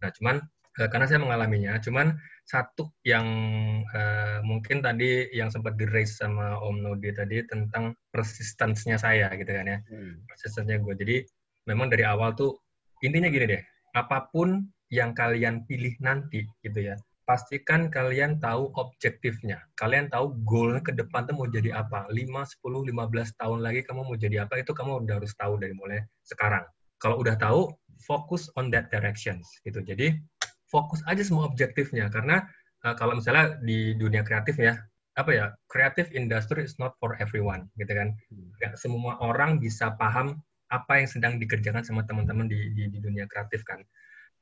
[0.00, 0.38] nah cuman
[0.78, 2.14] eh, karena saya mengalaminya cuman
[2.46, 3.26] satu yang
[3.90, 9.50] uh, mungkin tadi yang sempat di raise sama Om Nodi tadi tentang persistensinya saya gitu
[9.50, 10.30] kan ya hmm.
[10.30, 11.16] persistensinya gue jadi
[11.66, 12.54] memang dari awal tuh
[13.04, 13.62] intinya gini deh
[13.96, 16.96] apa pun yang kalian pilih nanti gitu ya
[17.30, 19.62] pastikan kalian tahu objektifnya.
[19.78, 22.10] Kalian tahu goalnya ke depan tuh mau jadi apa.
[22.10, 25.70] 5, 10, 15 tahun lagi kamu mau jadi apa, itu kamu udah harus tahu dari
[25.70, 26.66] mulai sekarang.
[26.98, 27.70] Kalau udah tahu,
[28.02, 29.46] fokus on that directions.
[29.62, 29.78] gitu.
[29.78, 30.18] Jadi,
[30.66, 32.10] fokus aja semua objektifnya.
[32.10, 32.42] Karena
[32.82, 34.74] uh, kalau misalnya di dunia kreatif ya,
[35.14, 38.10] apa ya, creative industry is not for everyone, gitu kan.
[38.58, 43.26] Gak semua orang bisa paham apa yang sedang dikerjakan sama teman-teman di, di, di dunia
[43.26, 43.82] kreatif kan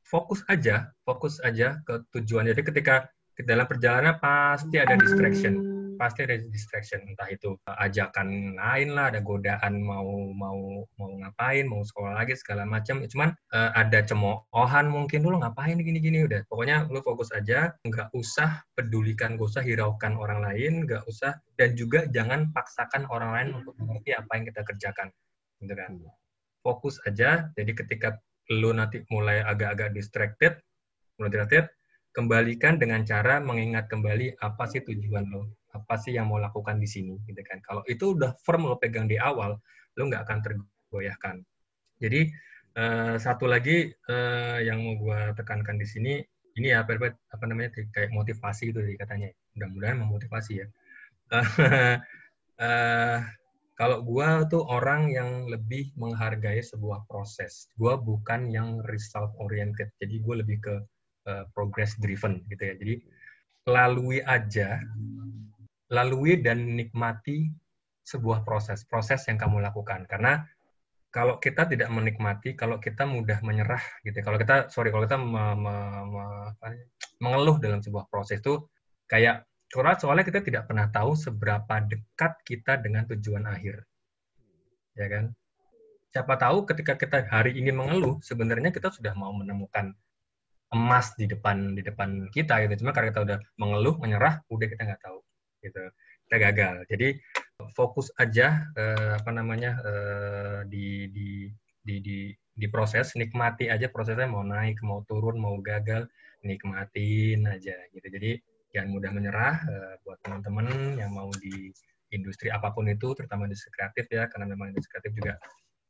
[0.08, 2.48] fokus aja, fokus aja ke tujuan.
[2.48, 3.12] Jadi ketika
[3.44, 5.60] dalam perjalanan pasti ada distraction,
[6.00, 7.04] pasti ada distraction.
[7.04, 12.64] Entah itu ajakan lain lah, ada godaan mau mau mau ngapain, mau sekolah lagi segala
[12.64, 13.04] macam.
[13.04, 16.48] Cuman uh, ada cemoohan mungkin dulu ngapain gini-gini udah.
[16.48, 21.76] Pokoknya lu fokus aja, nggak usah pedulikan, nggak usah hiraukan orang lain, nggak usah dan
[21.76, 25.12] juga jangan paksakan orang lain untuk mengerti apa yang kita kerjakan,
[25.62, 25.98] gitu kan.
[26.62, 27.50] Fokus aja.
[27.54, 30.56] Jadi ketika lu nanti mulai agak-agak distracted,
[31.20, 31.66] mulai distracted,
[32.16, 36.88] kembalikan dengan cara mengingat kembali apa sih tujuan lo, apa sih yang mau lakukan di
[36.88, 37.60] sini, gitu kan.
[37.62, 39.60] Kalau itu udah firm lo pegang di awal,
[39.94, 41.36] lo nggak akan tergoyahkan.
[42.00, 42.30] Jadi
[42.78, 46.12] uh, satu lagi uh, yang mau gue tekankan di sini,
[46.58, 49.30] ini ya apa, apa namanya kayak motivasi itu katanya.
[49.54, 50.66] Mudah-mudahan memotivasi ya.
[51.28, 51.44] Uh,
[52.64, 53.18] uh,
[53.78, 57.70] kalau gue tuh orang yang lebih menghargai sebuah proses.
[57.78, 59.94] Gue bukan yang result oriented.
[60.02, 60.74] Jadi gue lebih ke
[61.30, 62.74] uh, progress driven gitu ya.
[62.74, 62.94] Jadi
[63.70, 64.82] lalui aja,
[65.94, 67.54] lalui dan nikmati
[68.02, 70.10] sebuah proses, proses yang kamu lakukan.
[70.10, 70.42] Karena
[71.14, 74.18] kalau kita tidak menikmati, kalau kita mudah menyerah gitu.
[74.18, 74.24] Ya.
[74.26, 76.24] Kalau kita, sorry, kalau kita me, me, me,
[77.22, 78.66] mengeluh dalam sebuah proses itu
[79.06, 83.84] kayak karena soalnya kita tidak pernah tahu seberapa dekat kita dengan tujuan akhir.
[84.96, 85.24] Ya kan?
[86.08, 89.92] Siapa tahu ketika kita hari ini mengeluh, sebenarnya kita sudah mau menemukan
[90.72, 92.84] emas di depan di depan kita gitu.
[92.84, 95.20] Cuma karena kita udah mengeluh, menyerah, udah kita nggak tahu
[95.60, 95.84] gitu.
[96.28, 96.74] Kita gagal.
[96.88, 97.08] Jadi
[97.76, 101.28] fokus aja eh, apa namanya eh, di, di
[101.84, 106.08] di di di proses, nikmati aja prosesnya mau naik, mau turun, mau gagal,
[106.40, 108.08] nikmatin aja gitu.
[108.08, 108.32] Jadi
[108.74, 111.72] jangan mudah menyerah uh, buat teman-teman yang mau di
[112.12, 115.34] industri apa pun itu, terutama industri kreatif ya, karena memang industri kreatif juga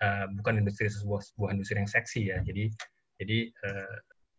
[0.02, 2.38] uh, bukan industri sebuah sebuah industri yang seksi ya.
[2.42, 2.64] Jadi
[3.18, 3.96] jadi uh,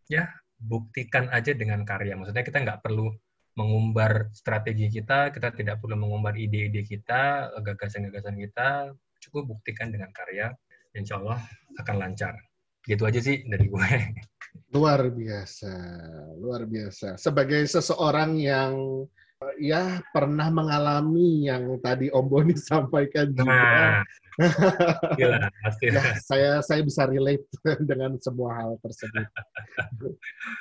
[0.08, 0.24] ya
[0.60, 2.20] buktikan aja dengan karya.
[2.20, 3.12] Maksudnya kita nggak perlu
[3.56, 10.52] mengumbar strategi kita, kita tidak perlu mengumbar ide-ide kita, gagasan-gagasan kita, cukup buktikan dengan karya,
[10.96, 11.44] insya Allah
[11.80, 12.40] akan lancar.
[12.88, 13.88] Gitu aja sih dari gue.
[14.70, 15.74] Luar biasa,
[16.38, 17.18] luar biasa.
[17.18, 19.06] Sebagai seseorang yang
[19.56, 23.56] ya pernah mengalami yang tadi Om Boni sampaikan juga.
[23.56, 24.04] Nah,
[25.16, 25.86] gila, pasti.
[25.92, 27.48] ya, saya saya bisa relate
[27.90, 29.26] dengan semua hal tersebut.
[29.26, 30.16] Oke,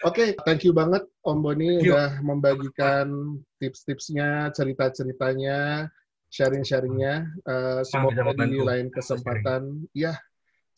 [0.07, 5.91] okay, thank you banget Om Boni udah membagikan tips-tipsnya, cerita-ceritanya,
[6.31, 7.27] sharing-sharingnya.
[7.47, 10.15] Uh, semoga di lain kesempatan, ya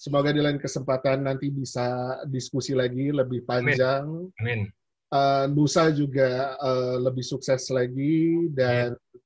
[0.00, 4.08] Semoga di lain kesempatan nanti bisa diskusi lagi lebih panjang.
[4.40, 4.64] Amin.
[4.64, 5.12] Amin.
[5.12, 9.20] Uh, Nusa juga uh, lebih sukses lagi dan Amin.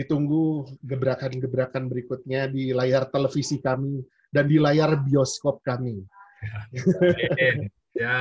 [0.00, 4.00] ditunggu gebrakan-gebrakan berikutnya di layar televisi kami
[4.32, 6.00] dan di layar bioskop kami.
[7.94, 8.18] Ya,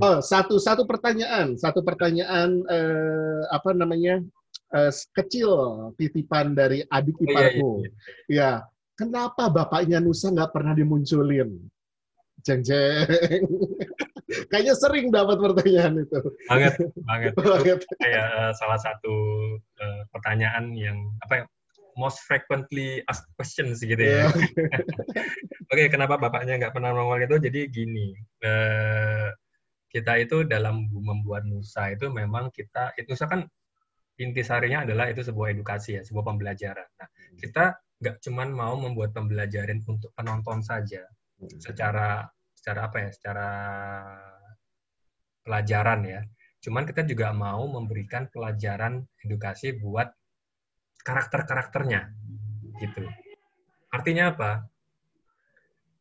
[0.00, 4.22] oh, satu satu pertanyaan, satu pertanyaan uh, apa namanya
[4.72, 5.50] uh, kecil
[6.00, 7.60] titipan dari adik iparku.
[7.60, 7.92] Oh, iya, iya,
[8.32, 8.48] iya.
[8.64, 11.58] Ya, kenapa bapaknya Nusa nggak pernah dimunculin?
[12.42, 13.44] Jeng jeng.
[14.50, 16.18] Kayaknya sering dapat pertanyaan itu.
[16.50, 16.74] Banget,
[17.06, 17.32] banget.
[17.38, 17.80] banget.
[18.00, 19.14] Kayak uh, salah satu
[19.78, 21.44] uh, pertanyaan yang apa ya?
[21.94, 24.26] Most frequently asked questions gitu ya.
[24.26, 24.30] Yeah.
[25.70, 27.38] Oke, okay, kenapa bapaknya nggak pernah nongol itu?
[27.38, 28.10] Jadi gini,
[28.42, 29.30] uh,
[29.86, 33.46] kita itu dalam membuat Nusa itu memang kita, itu Nusa kan
[34.18, 36.86] intisarinya adalah itu sebuah edukasi ya, sebuah pembelajaran.
[36.98, 41.04] Nah, kita nggak cuman mau membuat pembelajaran untuk penonton saja.
[41.34, 41.50] Hmm.
[41.58, 42.22] secara
[42.54, 43.50] secara apa ya secara
[45.42, 46.20] pelajaran ya.
[46.62, 50.08] Cuman kita juga mau memberikan pelajaran edukasi buat
[51.04, 52.08] karakter-karakternya
[52.80, 53.04] gitu.
[53.92, 54.64] Artinya apa?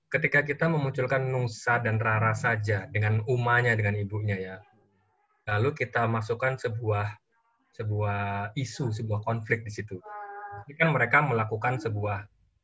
[0.07, 4.57] Ketika kita memunculkan Nusa dan Rara saja dengan umanya dengan ibunya ya
[5.47, 7.07] lalu kita masukkan sebuah
[7.73, 9.99] sebuah isu sebuah konflik di situ
[10.67, 12.19] ini kan mereka melakukan sebuah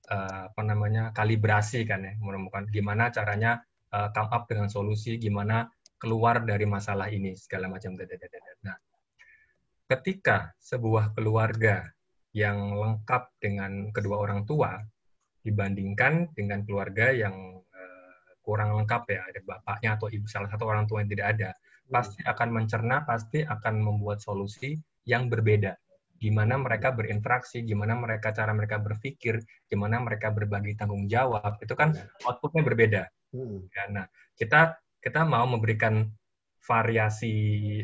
[0.10, 3.62] uh, apa namanya kalibrasi kan ya, menemukan gimana caranya
[3.94, 5.70] uh, come up dengan solusi, gimana
[6.00, 7.94] keluar dari masalah ini segala macam.
[8.64, 8.78] Nah,
[9.92, 11.92] ketika sebuah keluarga
[12.32, 14.80] yang lengkap dengan kedua orang tua
[15.44, 20.88] dibandingkan dengan keluarga yang uh, kurang lengkap ya, ada bapaknya atau ibu salah satu orang
[20.88, 21.50] tua yang tidak ada,
[21.90, 25.74] pasti akan mencerna, pasti akan membuat solusi yang berbeda
[26.20, 29.40] gimana mereka berinteraksi, gimana mereka cara mereka berpikir,
[29.72, 31.96] gimana mereka berbagi tanggung jawab, itu kan
[32.28, 33.02] outputnya berbeda.
[33.32, 33.66] Hmm.
[33.72, 34.06] Ya, nah,
[34.36, 36.12] kita kita mau memberikan
[36.60, 37.34] variasi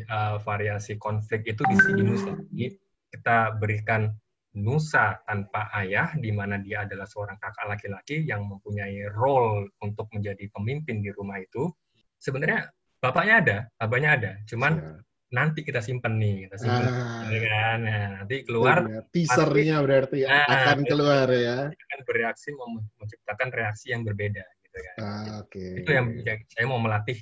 [0.04, 2.36] uh, variasi konflik itu di sini Nusa.
[2.52, 2.76] Jadi
[3.08, 4.12] kita berikan
[4.56, 10.48] Nusa tanpa ayah, di mana dia adalah seorang kakak laki-laki yang mempunyai role untuk menjadi
[10.52, 11.72] pemimpin di rumah itu.
[12.16, 12.68] Sebenarnya
[13.00, 17.26] bapaknya ada, abahnya ada, cuman ya nanti kita simpen nih, kita simpen, ah.
[17.26, 17.78] ya kan?
[17.82, 18.86] Nah, nanti keluar.
[18.86, 21.66] Ya, teasernya berarti nah, akan keluar ya.
[21.66, 22.54] Akan bereaksi
[23.02, 24.96] menciptakan reaksi yang berbeda, gitu kan.
[25.02, 25.58] Ah, Oke.
[25.58, 25.70] Okay.
[25.82, 26.06] Itu yang
[26.46, 27.18] saya mau melatih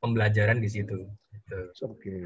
[0.00, 1.08] pembelajaran di situ.
[1.32, 1.58] Gitu.
[1.86, 2.18] Oke, okay.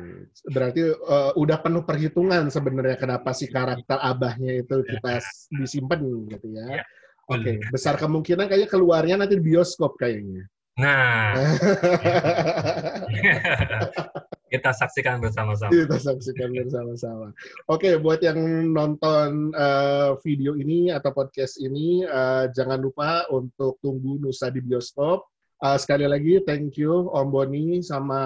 [0.49, 4.97] berarti uh, udah penuh perhitungan sebenarnya kenapa si karakter abahnya itu ya.
[4.97, 5.12] kita
[5.61, 6.01] disimpan
[6.33, 6.81] gitu ya.
[6.81, 6.83] ya
[7.31, 7.68] Oke, okay.
[7.68, 10.49] besar kemungkinan kayaknya keluarnya nanti di bioskop kayaknya.
[10.81, 11.37] Nah,
[14.51, 15.71] kita saksikan bersama-sama.
[15.71, 17.31] Kita saksikan bersama-sama.
[17.71, 18.37] Oke, buat yang
[18.75, 25.23] nonton uh, video ini atau podcast ini, uh, jangan lupa untuk tunggu Nusa di bioskop.
[25.63, 28.21] Uh, sekali lagi, thank you Om Boni sama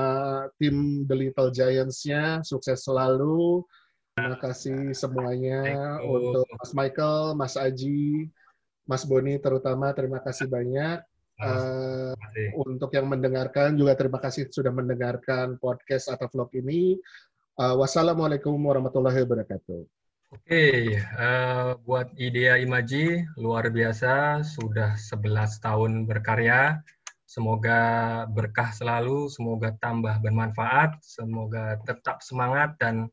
[0.56, 2.40] tim The Little Giants-nya.
[2.40, 3.60] Sukses selalu.
[4.14, 8.30] Terima kasih semuanya untuk Mas Michael, Mas Aji,
[8.86, 9.90] Mas Boni terutama.
[9.92, 11.02] Terima kasih banyak.
[11.34, 12.14] Uh,
[12.62, 16.98] untuk yang mendengarkan juga terima kasih sudah mendengarkan podcast atau vlog ini.
[17.58, 19.82] Uh, wassalamualaikum warahmatullahi wabarakatuh.
[20.34, 20.78] Oke, okay,
[21.14, 26.82] uh, buat Idea Imaji luar biasa sudah 11 tahun berkarya.
[27.22, 27.80] Semoga
[28.30, 33.10] berkah selalu, semoga tambah bermanfaat, semoga tetap semangat dan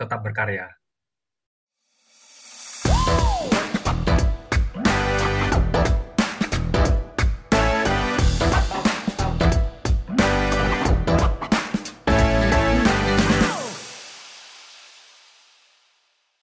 [0.00, 0.79] tetap berkarya.